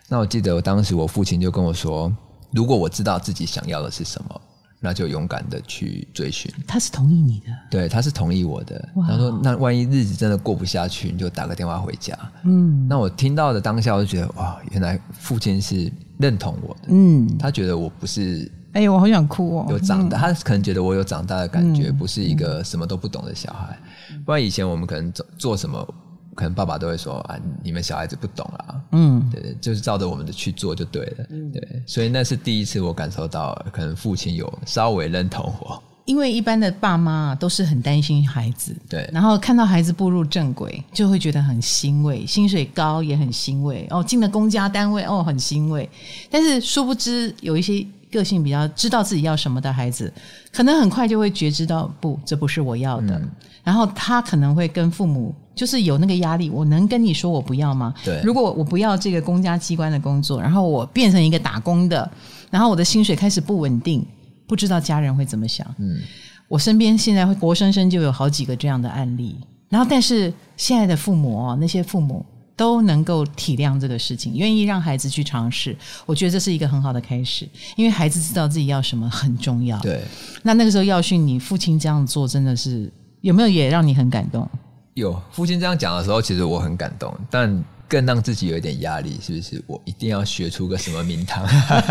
[0.08, 2.10] 那我记得我当时我父亲就跟我说，
[2.50, 4.40] 如果我知道自己想要的是什么。
[4.80, 6.52] 那就勇敢的去追寻。
[6.66, 8.88] 他是同意你的，对，他是同意我的。
[9.06, 16.88] 他说：“那万一日子真的过不下去，你就打个电话回家。”嗯，那我听到的当下，我就觉得哇，原来父亲是认同我的。
[16.88, 19.66] 嗯，他觉得我不是，哎呦，我好想哭哦。
[19.70, 23.78] 有长大，他可能觉得我有长大的感觉，不是一个什么都不懂的小孩。
[24.24, 25.94] 不然以前我们可能做做什么。
[26.38, 35.82] 可能爸爸都会说啊，你们小孩子不懂啊，嗯，对，就是照着我们的去做就对了，嗯，对，所以那是第一次我感受到，可能父亲有稍微认同我。
[36.04, 45.90] 因为一般的爸妈都是很担心孩子，对，然后看到孩子步入正轨，就会觉得很欣慰，薪水高也很欣慰，哦，进了公家单位，哦，很欣慰。
[46.30, 50.12] 但是殊不知，有一些个性比较知道自己要什么的孩子，
[50.52, 53.16] 可能很快就会觉知到，不，这不是我要的。
[53.18, 53.30] 嗯，
[53.62, 55.34] 然后他可能会跟父母。
[55.58, 57.92] 就是有那个压力，我能跟你说我不要吗？
[58.04, 62.08] 对，如果我不要这个公家机关的工作，然后我变成一个打工的，
[62.48, 64.06] 然后我的薪水开始不稳定，
[64.46, 65.66] 不知道家人会怎么想。
[65.78, 65.98] 嗯，
[66.46, 69.34] 我身边现在会活生生就有好几个这样的案例，
[69.68, 72.24] 然后但是现在的父母哦，那些父母
[72.58, 79.78] 都能够体谅这个事情，愿意让孩子去尝试，我觉得这是一个很好的开始，因为孩子知道自己要什么很重要。
[79.78, 80.02] 对，
[80.42, 84.46] 那那个时候耀训你父亲这样做真的是有没有也让你很感动？
[84.94, 89.62] 有父亲这样讲的时候，其实我很感动，但更让自己有一点压力，是不是？
[89.68, 91.46] 我一定要学出个什么名堂，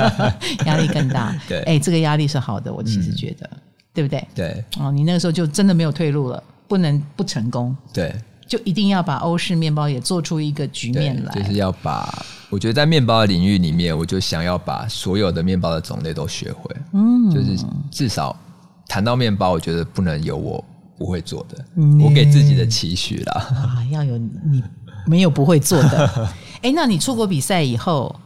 [0.68, 1.34] 压力更大。
[1.48, 3.60] 对，哎、欸，这个压力是好的，我其实觉得，嗯、
[3.94, 4.28] 对不对？
[4.36, 4.64] 对。
[4.78, 7.76] 哦，你那个时候就真的没有退路了，不能不成功。
[7.94, 8.14] 对，
[8.48, 12.26] 就一定要把欧式面包也做出一个局面来，就是要把。
[12.50, 16.76] 我觉得在面包的领域里面，我就想要把所有的面包的种类都学会。
[16.94, 18.36] 嗯，就是至少
[18.88, 20.64] 谈到面包，我觉得不能有我。
[21.00, 23.34] 不会做的，嗯、我给自己的期许啦。
[23.34, 24.64] 啊，要有你
[25.06, 26.28] 没有不会做的。
[26.64, 28.20] 哎，那你出国比赛以后，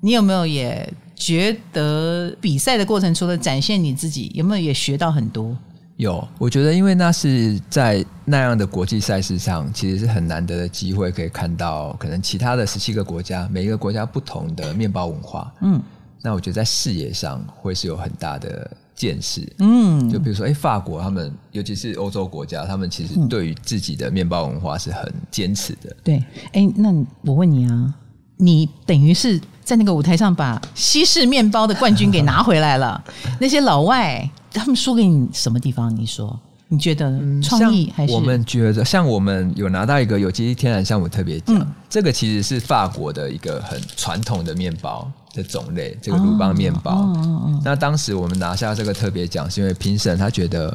[0.00, 5.56] 你有没有也觉得比赛的过程除了展现你自己，有没有也学到很多？
[5.96, 15.50] 有，我觉得因为那是在那样的国际赛事上，其实是很难得的机会，可以看到可能其他的十七个国家，每一个国家不同的面包文化。
[15.62, 15.80] 嗯，
[16.20, 19.50] 那我觉得在视野上会是有很大的见识。
[19.58, 25.96] 嗯，就比如说，哎，法国他们，尤其是欧洲国家，他们其实对于自己的面包文化是很坚持的。
[26.04, 26.22] 对，
[26.52, 26.92] 哎，那
[27.22, 27.94] 我问你啊，
[28.36, 33.04] 你等于是在那个舞台上把西式面包的冠军给拿回来了，
[33.38, 34.26] 那些老外。
[34.58, 35.94] 他们输给你什么地方？
[35.94, 36.34] 你说
[36.68, 38.12] 你觉得创意还是？
[38.14, 46.92] 我们觉得像我们有拿到一个有机天然项目特别奖，嗯、这个其实是法国的一个很传统的面包的种类，这个鲁邦面包。
[46.92, 50.74] 哦哦哦、那当时我们拿下这个特别奖，是因为评审他觉得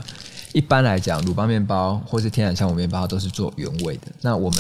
[0.53, 4.59] 一般来讲鲁邦面包或是天然酵母面包都是做原味的，那我们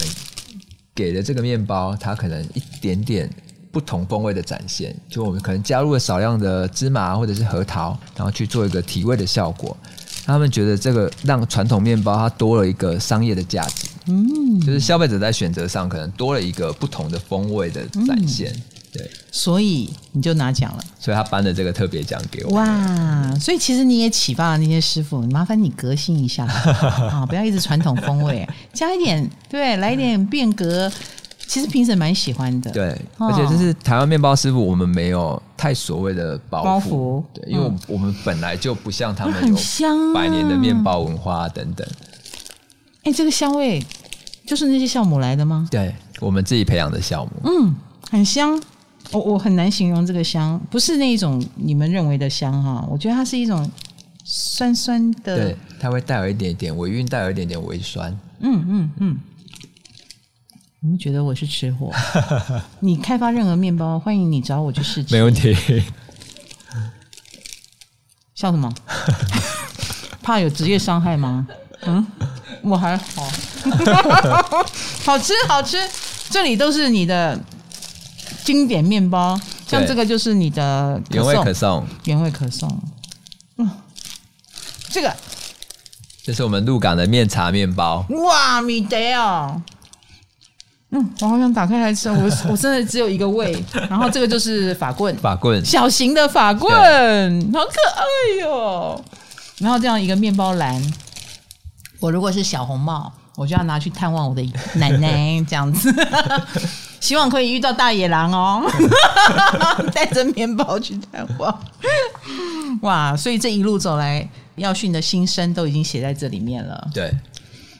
[0.95, 3.29] 给的这个面包，它可能一点点。
[3.71, 9.75] 不同风味的展现，就我们可能加入了少量的芝麻或者是核桃，然后去做一个提味的效果。
[10.25, 18.61] 他们觉得这个让传统面包它多了一个商业的价值，嗯，就是消费者在选择上可能多了一个不同的风味的展现，嗯、
[18.93, 20.83] 对，所以你就拿奖了。
[20.99, 22.51] 所以他颁的这个特别奖给我。
[22.51, 26.45] 哇，所以其实你也启发了那些师傅，麻烦你革新一下
[27.09, 30.91] 啊，不要一直传统风味，加一点，对，来一点变革。
[31.51, 37.23] 其实评审蛮喜欢的，对，而且就是台湾面包师傅，我们没有太所谓的包袱，包袱。
[37.33, 41.85] 对，因为我们本来就不像他们有百年的面包文化等等。
[43.03, 43.85] 哎、啊，这个香味
[44.47, 45.67] 就是那些酵母来的吗？
[45.69, 47.75] 对，我们自己培养的酵母，嗯，
[48.09, 48.57] 很香。
[49.11, 53.69] 我我很难形容这个香，不是那一种你们认为的香哈，我觉得它是一种
[54.23, 59.17] 酸酸的，对，它会带有一点点微韵，带有一点点微酸，嗯嗯嗯。
[60.83, 61.91] 嗯你们觉得我是吃货？
[62.81, 65.13] 你开发任何面包，欢迎你找我去试吃。
[65.13, 65.55] 没问题。
[68.33, 68.73] 笑什么？
[70.23, 71.47] 怕有职业伤害吗？
[71.83, 72.03] 嗯，
[72.63, 73.29] 我还好。
[75.05, 75.77] 好吃，好吃。
[76.31, 77.39] 这里都是你的
[78.43, 82.81] 经典面包，像这个就是你的原味可颂，原味可颂。
[83.57, 83.69] 嗯，
[84.89, 85.15] 这个，
[86.23, 88.03] 这是我们鹿港的面茶面包。
[88.09, 89.61] 哇，米德哦。
[90.93, 92.09] 嗯，我好想打开来吃。
[92.09, 96.69] 我我真的只有一个胃，然后这个就是法棍，法棍，小型的法棍，
[97.53, 99.05] 好可爱哟、哦。
[99.59, 100.81] 然后这样一个面包篮，
[102.01, 105.93] 我如果是小红帽，我就要拿去探望我的奶奶，这样子。
[106.99, 108.69] 希望可以遇到大野狼哦，
[109.95, 111.57] 带着面包去探望。
[112.81, 116.89] 哇，所以这一路走来，耀训的心声都已经写在这里面了。
[116.93, 117.09] 对，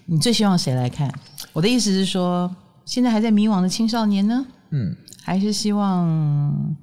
[0.05, 1.14] 你最希望谁来看？
[1.51, 2.49] 我的意思是说。
[2.86, 4.46] 现在还在迷惘的青少年呢？
[4.72, 6.76] 嗯，还是希望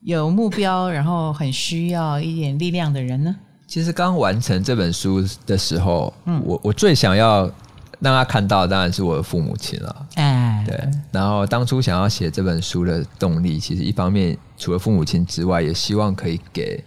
[0.00, 3.34] 有目标，然后很需要一点力量的人呢？
[3.66, 7.44] 其实刚完成这本书的时候，嗯，我我最想要
[8.00, 10.06] 让他看到，当然是我的父母亲了。
[10.14, 10.90] 哎，对。
[11.12, 16.82] 然后当初想要写这本书的动力，其实一方面除了父母亲之外，也希望可以给。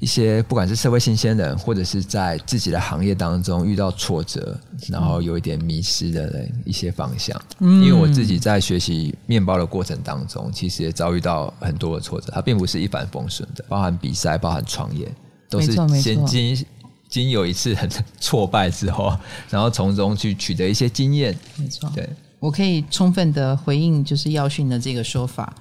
[0.00, 7.40] 一些不管是社会新鲜人，或者是在自己的行业当中遇到挫折，然后有一点迷失的人一些方向。
[7.60, 15.10] 嗯，因为我自己在学习面包的过程当中，其实也遭遇到很多的挫折，它并不是一帆风顺的，包含比赛，包含创业，
[15.48, 16.66] 都是先经
[17.08, 17.88] 经有一次很
[18.18, 19.16] 挫败之后，
[19.48, 21.34] 然后从中去取得一些经验。
[21.56, 22.06] 没错，对，
[22.40, 25.54] 我可以充分的回应，就是耀训的这个说法，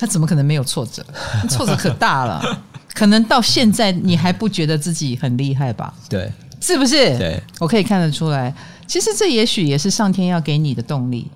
[0.00, 1.04] 他怎么可能没有挫折？
[1.50, 2.64] 挫折可大了。
[2.94, 5.92] 可能到现在你还不觉得自己很厉害吧？
[6.08, 7.16] 对，是不是？
[7.18, 8.52] 对，我可以看得出来。
[8.86, 11.30] 其实这也许也是上天要给你的动力。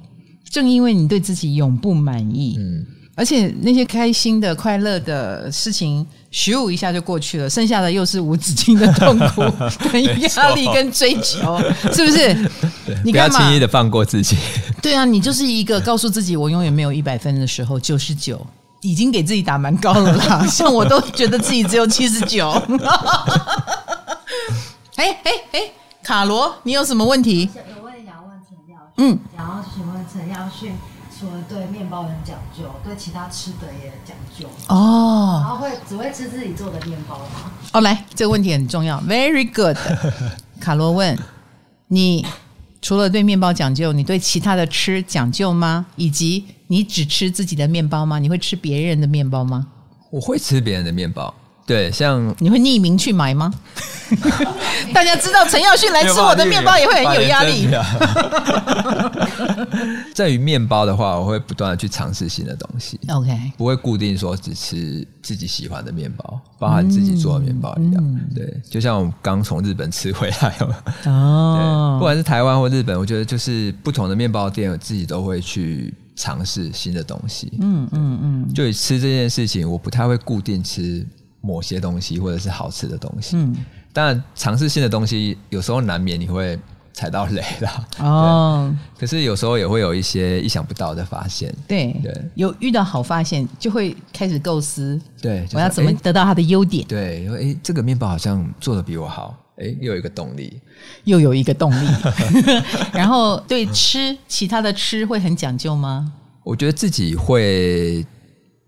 [0.48, 9.42] 正因为你对自己永不满意，嗯，而且那些开心的、快乐的事情，咻一下就过去了，剩下的又是无止境的痛苦、
[9.92, 11.58] 跟压力、跟追求，
[11.92, 12.50] 是不是？
[13.04, 14.36] 你不要轻易的放过自己。
[14.82, 18.44] 对啊，你就是一个告诉自己我永远没有一百分的时候，九十九。
[18.80, 22.50] 已经给自己打蛮高了啦， 像我都觉得自己只有七十九。
[24.96, 25.60] 哎哎哎，
[26.02, 27.48] 卡罗，你有什么问题？
[27.54, 28.98] 有问题想要问陈耀训。
[28.98, 30.72] 嗯，想要请问陈耀训，
[31.24, 35.40] 除了对面包很讲究，对其他吃的也讲究哦。
[35.42, 37.50] 然后会只会吃自己做的面包吗？
[37.72, 39.78] 哦，来，这个问题很重要，Very good。
[40.60, 41.18] 卡罗问
[41.88, 42.26] 你。
[42.82, 45.86] 除了对面包讲究，你对其他的吃讲究吗？
[45.96, 48.18] 以及你只吃自己的面包吗？
[48.18, 49.66] 你会吃别人的面包吗？
[50.10, 51.32] 我会吃别人的面包，
[51.66, 53.52] 对，像你会匿名去买吗？
[54.92, 57.68] 大家知道陈耀迅来吃我的面包也会很有压力。
[60.14, 63.00] 在于面包的话，我会不断的去尝试新的东西。
[63.08, 68.04] OK，不会固定说只吃自己喜欢的面包，包含自己做的面包一样。
[68.04, 70.54] 嗯、对，就像我刚从日本吃回来
[71.10, 77.52] 哦，不管是台湾或日本，我觉得就是不同的面包店，我自己都会去尝试新的东西。
[77.60, 81.04] 嗯嗯嗯，就吃这件事情，我不太会固定吃
[81.44, 83.36] 某些东西或者是好吃的东西。
[83.36, 83.54] 嗯。
[83.92, 86.58] 当然，尝试新的东西有时候难免你会
[86.92, 87.88] 踩到雷啦。
[88.00, 91.54] 哦， 可是有时候也会有一些意想不到的发现。
[91.68, 95.00] 对对，有遇到好发现，就会开始构思。
[95.22, 96.84] 对，就是、我要怎么得到它的优点？
[96.88, 100.60] 对，因为哎，这个面包好像做的比我好，哎，又有一个动力，
[101.04, 101.88] 又有一个动力。
[102.92, 106.12] 然后对吃其他的吃会很讲究吗？
[106.42, 108.04] 我觉得自己会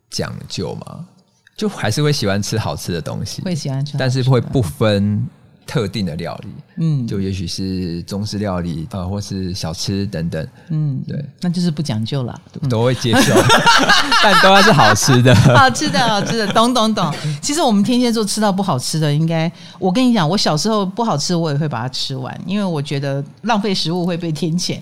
[0.09, 1.09] 讲究吗？
[1.57, 5.27] 就还是会喜欢吃好吃的东西，会喜欢吃，但是会不分
[5.67, 13.35] 特定的料理，嗯，就也许是中式料理啊，或是小吃等等，嗯，对，那就是不讲究了，都会接受，
[14.23, 17.13] 但都要是好吃的，好吃的，好吃的，懂懂懂。
[17.41, 24.79] 其实我们天蝎座吃到不好吃的，应该我跟你讲，我小时候不好吃，我也会把它吃完，因为我觉得浪费食物会被天谴。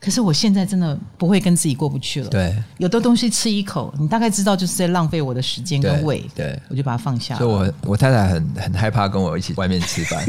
[0.00, 2.30] 可是我现在真的不会跟自己过不去了。
[2.30, 6.20] 对，有的东西吃一口，你大概知道就是在浪费我的时间跟胃。
[6.36, 7.36] 对，对我就把它放下。
[7.36, 10.24] 所以我我太太很很害怕跟我一起外面吃饭，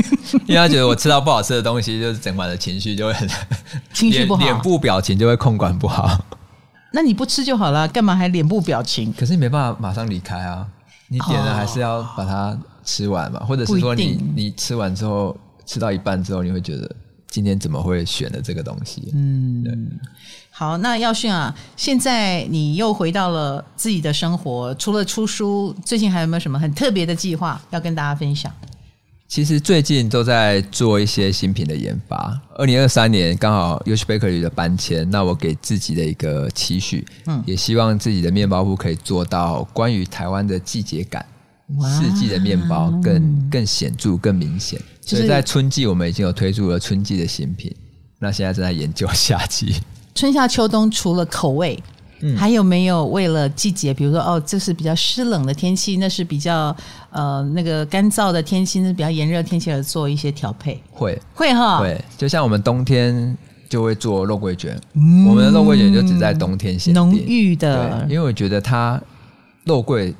[0.47, 3.29] 因为她觉得我吃到不好吃的东西，就是整晚的情绪就会很
[3.93, 6.25] 情绪不好，脸部表情就会控管不好。
[6.91, 9.13] 那你不吃就好了，干嘛还脸部表情？
[9.13, 10.65] 可是你没办法马上离开啊，
[11.09, 16.89] 你点了还是要把它吃完嘛，或者是说你你吃完之后吃到一半之后，你会觉得。
[17.29, 19.11] 今天怎么会选了这个东西？
[19.13, 19.73] 嗯，对。
[20.49, 28.51] 好，那耀训啊，现在你又回到了自己的生活，除了出书，最近还有没有什么很特别的计划要跟大家分享？
[29.27, 32.41] 其实最近都在做一些新品的研发。
[32.55, 41.25] 二零二三年刚好 Yoshi Bakery 的搬迁，那我给自己的一个期许，嗯，也希望自己的面包铺可以做到关于台湾的季节感。
[41.83, 44.81] 四季的面包更更显著、更明显，
[45.17, 47.73] 所以在春季我们已经有推出了春季的新品。
[48.19, 49.75] 那现在正在研究夏季。
[50.13, 51.81] 春夏秋冬除了口味，
[52.21, 53.93] 嗯，还有没有为了季节？
[53.93, 56.75] 比如说，哦，这是比较湿冷的天气，那是比较
[57.11, 60.81] 呃那个干燥的天气，那是比较炎热天气而做一些调配？
[60.91, 61.99] 会会哈，会。
[62.17, 63.37] 就像我们冬天
[63.69, 69.01] 就会做肉桂卷，嗯，我们的肉桂卷就只在冬天限定，浓郁的，因为我觉得它
[69.65, 70.13] 肉桂。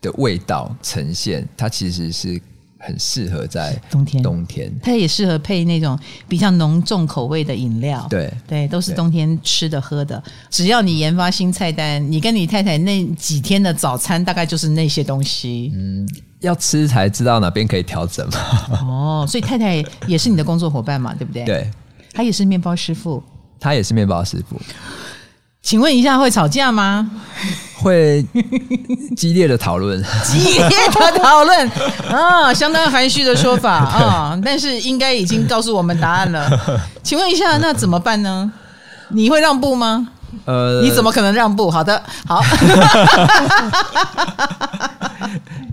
[0.00, 2.40] 的味道呈现，它其实是
[2.78, 4.22] 很适合在冬天。
[4.22, 5.98] 冬天，它也适合配那种
[6.28, 8.06] 比较浓重口味的饮料。
[8.08, 10.22] 对对，都是冬天吃的喝的。
[10.48, 15.72] 只要你研发新菜单，你跟你太太那几天的早餐大概就是那些东西。
[15.74, 16.08] 嗯，
[16.40, 18.38] 要吃才知道哪边可以调整嘛。
[18.82, 21.44] 哦，所以太太也是你的工作伙伴嘛，对不对？
[21.44, 21.70] 对，
[22.12, 23.22] 她也是面包师傅。
[23.60, 24.56] 她也是面包师傅。
[25.62, 27.10] 请问一下，会吵架吗？
[27.80, 28.24] 会
[29.16, 31.70] 激烈的讨论，激烈的讨论
[32.10, 36.50] 啊，相当含蓄的说法 啊，但是应该已经告诉我们答案了。
[37.04, 38.50] 请问一下，那怎么办呢？
[39.10, 40.08] 你会让步吗？
[40.44, 41.70] 呃，你怎么可能让步？
[41.70, 42.42] 好的，好。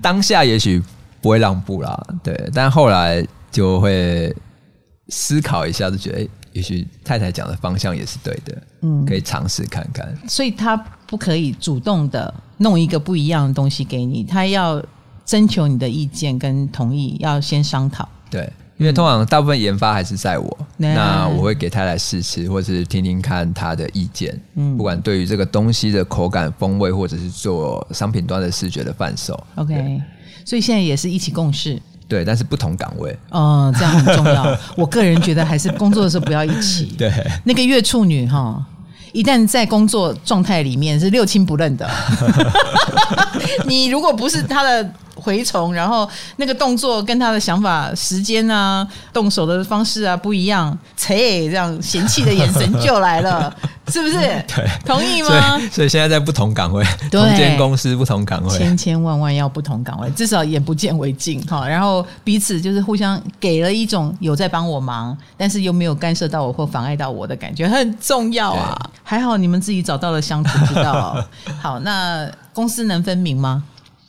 [0.02, 0.82] 当下也许
[1.22, 4.34] 不会让步啦，对，但后来就会
[5.10, 8.56] 思考一下，就觉得，也许太太讲的方向也是对的，
[8.86, 10.16] 嗯，可以尝试看看。
[10.28, 10.78] 所以他
[11.08, 14.84] 不可以主动的弄一个不一样的东西给你，他要
[15.26, 18.08] 征求你的意见跟同意，要先商讨。
[18.30, 24.40] 对，因为通常大部分研发还是在我，嗯、那我会给他来试吃，或者是听听看他的意见。
[24.56, 29.42] 嗯，不管对于这个东西的口感、风味，或者是做商品端的视觉的贩售。
[29.56, 30.02] OK，
[30.44, 31.82] 所以现在也是一起共事。
[32.08, 34.56] 对，但是不同岗位哦，这样很重要。
[34.78, 36.94] 我个人觉得还是工作的时候不要一起。
[36.96, 37.12] 对，
[37.44, 38.64] 那个月处女哈，
[39.16, 41.90] 一旦在工作状态里面是六亲不认的。
[43.66, 44.92] 你如果不是他的。
[45.26, 46.08] 蛔虫，然后
[46.38, 53.54] 那个动作跟他的想法、时间啊、动手的方式啊不一样，切，这样嫌弃的眼神就来了，
[53.90, 54.18] 是不是？
[54.48, 55.60] 对，同意吗？
[55.72, 61.68] 所以，现在在不同岗位，对同间公司不同岗位，千千万万要不同岗位，至少眼不见为净哈。
[61.68, 68.76] 然后彼此就是互相给了一种有在帮我忙，但是又没有干涉到我或妨碍到我的感觉，很重要啊。
[68.82, 71.16] 对还好你们自己找到了相处之道。
[71.62, 73.64] 好，那公私能分明吗？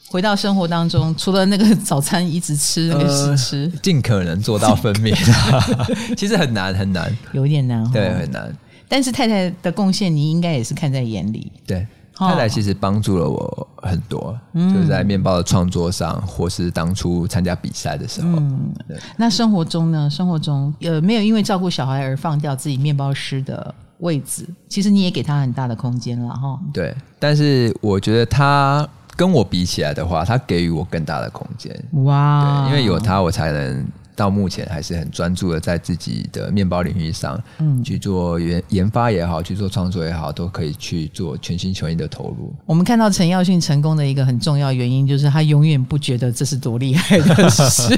[0.08, 5.14] 回到生活当中，除了那个早餐一直吃那个试吃，尽可能做到分娩，
[6.16, 8.56] 其实很难很难，有点难，对，很难。
[8.88, 11.50] 但是太太的贡献，你应该也是看在眼里。
[11.66, 11.84] 对，
[12.14, 18.28] 太太其实帮助了我很多，嗯、就是在面包的创作上，或是当初参加比赛的时候。
[18.36, 20.08] 嗯，对那生活中呢？
[20.08, 24.46] 生活中呃，没有因为照顾小孩而放掉自己面包师的位置。
[24.68, 26.56] 其实你也给他很大的空间了哈。
[26.72, 31.74] 对，但是我觉得他跟我比起来的话，他给予我更大的空间。
[32.04, 33.86] 哇，因为有他，我才能。
[34.16, 42.50] 到目前还是很专注的在自己的面包领域上，嗯，去做研研发也好，去做创作也好，都可以去做全心全意的投入。
[42.64, 47.94] 我们看到陈耀迅成功的一个很重要原因，就是他永远不觉得这是多厉害的事。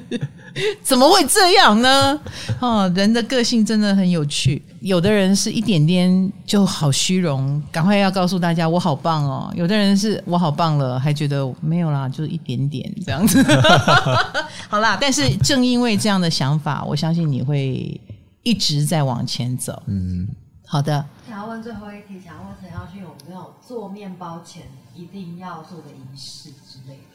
[0.82, 2.20] 怎么会这样呢？
[2.60, 4.62] 哦，人的个性真的很有趣。
[4.80, 9.52] 有的人是一点点就好虚荣，赶快要告诉大家我好棒哦。
[9.54, 13.42] 有的人是我好棒了，还觉得没有啦，就是一点点这样子。
[14.68, 18.00] 好啦，但是正因为这样的想法，我相信你会
[18.42, 19.82] 一直在往前走。
[19.86, 20.28] 嗯，
[20.66, 21.04] 好的。
[21.28, 24.62] 想要问最后一题，想要问陈耀训有没有做面包前
[24.94, 27.11] 一定要做的仪式之类的？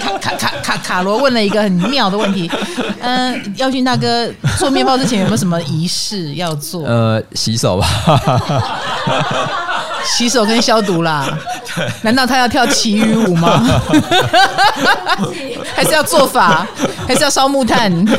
[0.00, 2.50] 卡卡卡卡卡罗问了一个很妙的问题，
[3.00, 4.28] 嗯、呃，耀俊大哥
[4.58, 6.84] 做面包之前有没有什么仪式要做？
[6.84, 7.86] 呃，洗手吧，
[10.04, 11.26] 洗手跟消毒啦。
[12.02, 13.62] 难道他要跳旗语舞吗？
[15.74, 16.66] 还是要做法？
[17.06, 17.90] 还是要烧木炭？
[17.90, 18.10] 什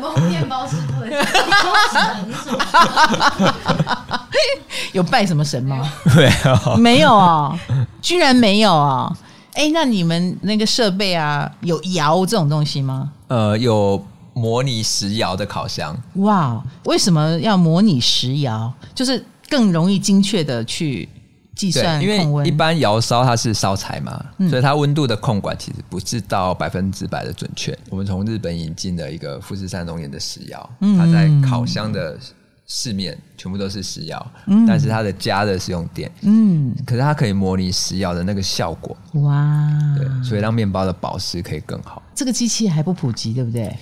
[0.00, 0.91] 么面包师傅？
[4.92, 5.90] 有拜什么神吗？
[6.16, 7.58] 没有，没有啊，
[8.00, 9.12] 居然没有啊！
[9.54, 13.10] 哎，那你们那个设备啊，有窑这种东西吗？
[13.28, 14.02] 呃，有
[14.34, 15.96] 模拟石窑的烤箱。
[16.14, 18.72] 哇，为什么要模拟石窑？
[18.94, 21.08] 就是更容易精确的去
[21.54, 22.02] 计算。
[22.02, 27.76] 因为一般窑烧它是烧柴嘛，嗯、所以它温度的控管其实不是到百分之百的准确。
[27.90, 32.18] 我们从日本引进的一个富士山农研的石窑，嗯、它在烤箱的。
[32.64, 42.00] 四面全部都是石窑，嗯、但是它的加热是用电，嗯，可是它可以模拟石窑的那个效果，哇，对，所以让面包的保湿可以更好。
[42.14, 43.76] 这个机器还不普及，对不对？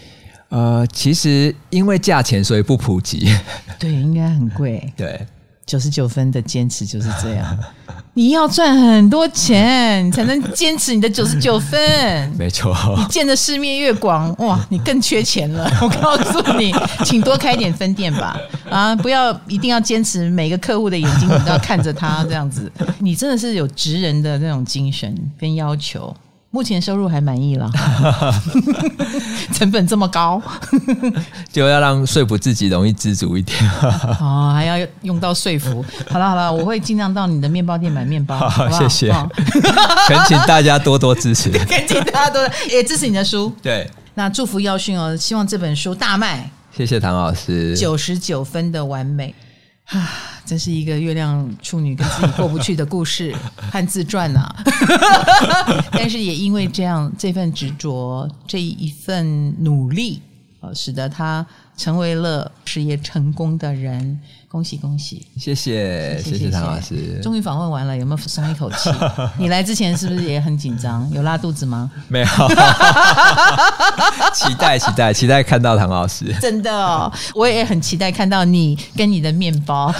[0.48, 3.32] 呃，其实因为价钱，所以不普及。
[3.78, 4.90] 对，应该很贵。
[4.96, 5.24] 对。
[5.70, 7.58] 九十九分的坚持就是这样，
[8.14, 11.78] 你要赚很多钱，你才能坚持你的九十九分。
[12.36, 15.70] 没错，你见的世面越广，哇，你更缺钱了。
[15.80, 18.36] 我告诉你，请多开点分店吧，
[18.68, 22.68] 啊，不要一定要坚持每个客户的眼睛你都要看着他这样子。
[22.98, 26.12] 你真的是有职人的那种精神跟要求。
[26.52, 27.70] 目前收入还满意了，
[29.54, 30.42] 成本这么高，
[31.52, 33.56] 就要让说服自己容易知足一点。
[34.20, 35.84] 哦，还要用到说服。
[36.08, 38.36] 好了好了，我会尽量到你的面包店买面包。
[38.36, 39.12] 好，好，谢谢。
[40.08, 43.54] 恳请大家多多支持，恳请大家多也支持你的书。
[43.62, 46.50] 对，那祝福耀训哦，希望这本书大卖。
[46.76, 49.32] 谢谢唐老师，九十九分的完美。
[49.90, 50.08] 啊，
[50.46, 53.34] 真是一个月亮处女跟自己过不去的故事
[53.72, 54.64] 和自传呐、啊！
[55.90, 60.22] 但是也因为这样，这份执着，这一份努力，
[60.60, 61.44] 呃，使得他
[61.76, 64.20] 成为了事业成功的人。
[64.50, 65.24] 恭喜恭喜！
[65.36, 67.20] 谢谢谢谢唐老师。
[67.22, 68.90] 终于访问完了，有没有松一口气？
[69.38, 71.08] 你来之前是不是也很紧张？
[71.12, 71.88] 有拉肚子吗？
[72.08, 72.26] 没有。
[74.34, 76.34] 期待期待期待看到唐老师。
[76.40, 79.94] 真的哦，我也很期待看到你跟你的面包，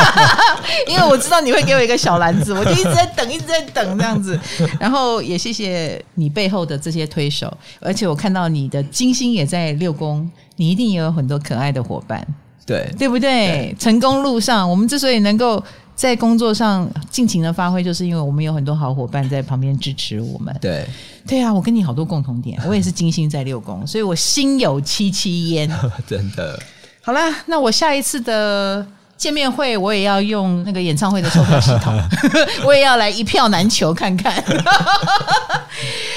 [0.88, 4.40] 因为我知道你会给我一个小篮子，我就一直在等，一直在等这样子。
[4.80, 12.26] 然后也谢谢你背后的这些推手，而且我看到你的金星也在六宫，你一定也有很多可爱的伙伴。
[12.66, 13.46] 对，对不对？
[13.46, 15.62] 对，成功路上，我们之所以能够
[15.94, 20.54] 在工作上尽情的发挥，就是因为我们有很多好伙伴在旁边支持我们。
[20.60, 20.84] 对，
[21.26, 25.70] 对啊，我跟你好多共同点， 我也是金星在六宫，所以我心有戚戚焉。
[26.06, 26.60] 真的。
[27.00, 28.84] 好啦，那我下一次的
[29.16, 31.96] 见面会，我也要用那个演唱会的售票系统，
[32.66, 34.34] 我也要来一票难求看看。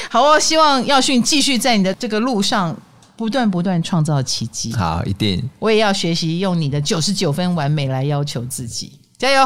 [0.10, 2.76] 好哦，希望耀迅继续在你的这个路上。
[3.20, 5.44] 不断不断创造奇迹，好，一定。
[5.60, 9.46] 我也要学习用你的九十九分完美来要求自己，加油！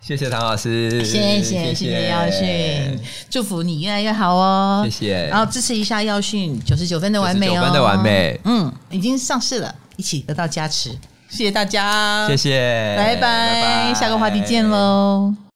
[0.00, 2.08] 谢谢唐老师，谢谢谢谢。
[2.08, 2.98] 耀训，
[3.30, 5.28] 祝福你越来越好哦，谢谢。
[5.28, 10.90] 然后支持一下耀训九十九分的完美哦，九分的完美，嗯，已经上市了，一起得到加持，
[11.28, 15.32] 谢谢大家，谢谢，拜拜，下个话题见喽。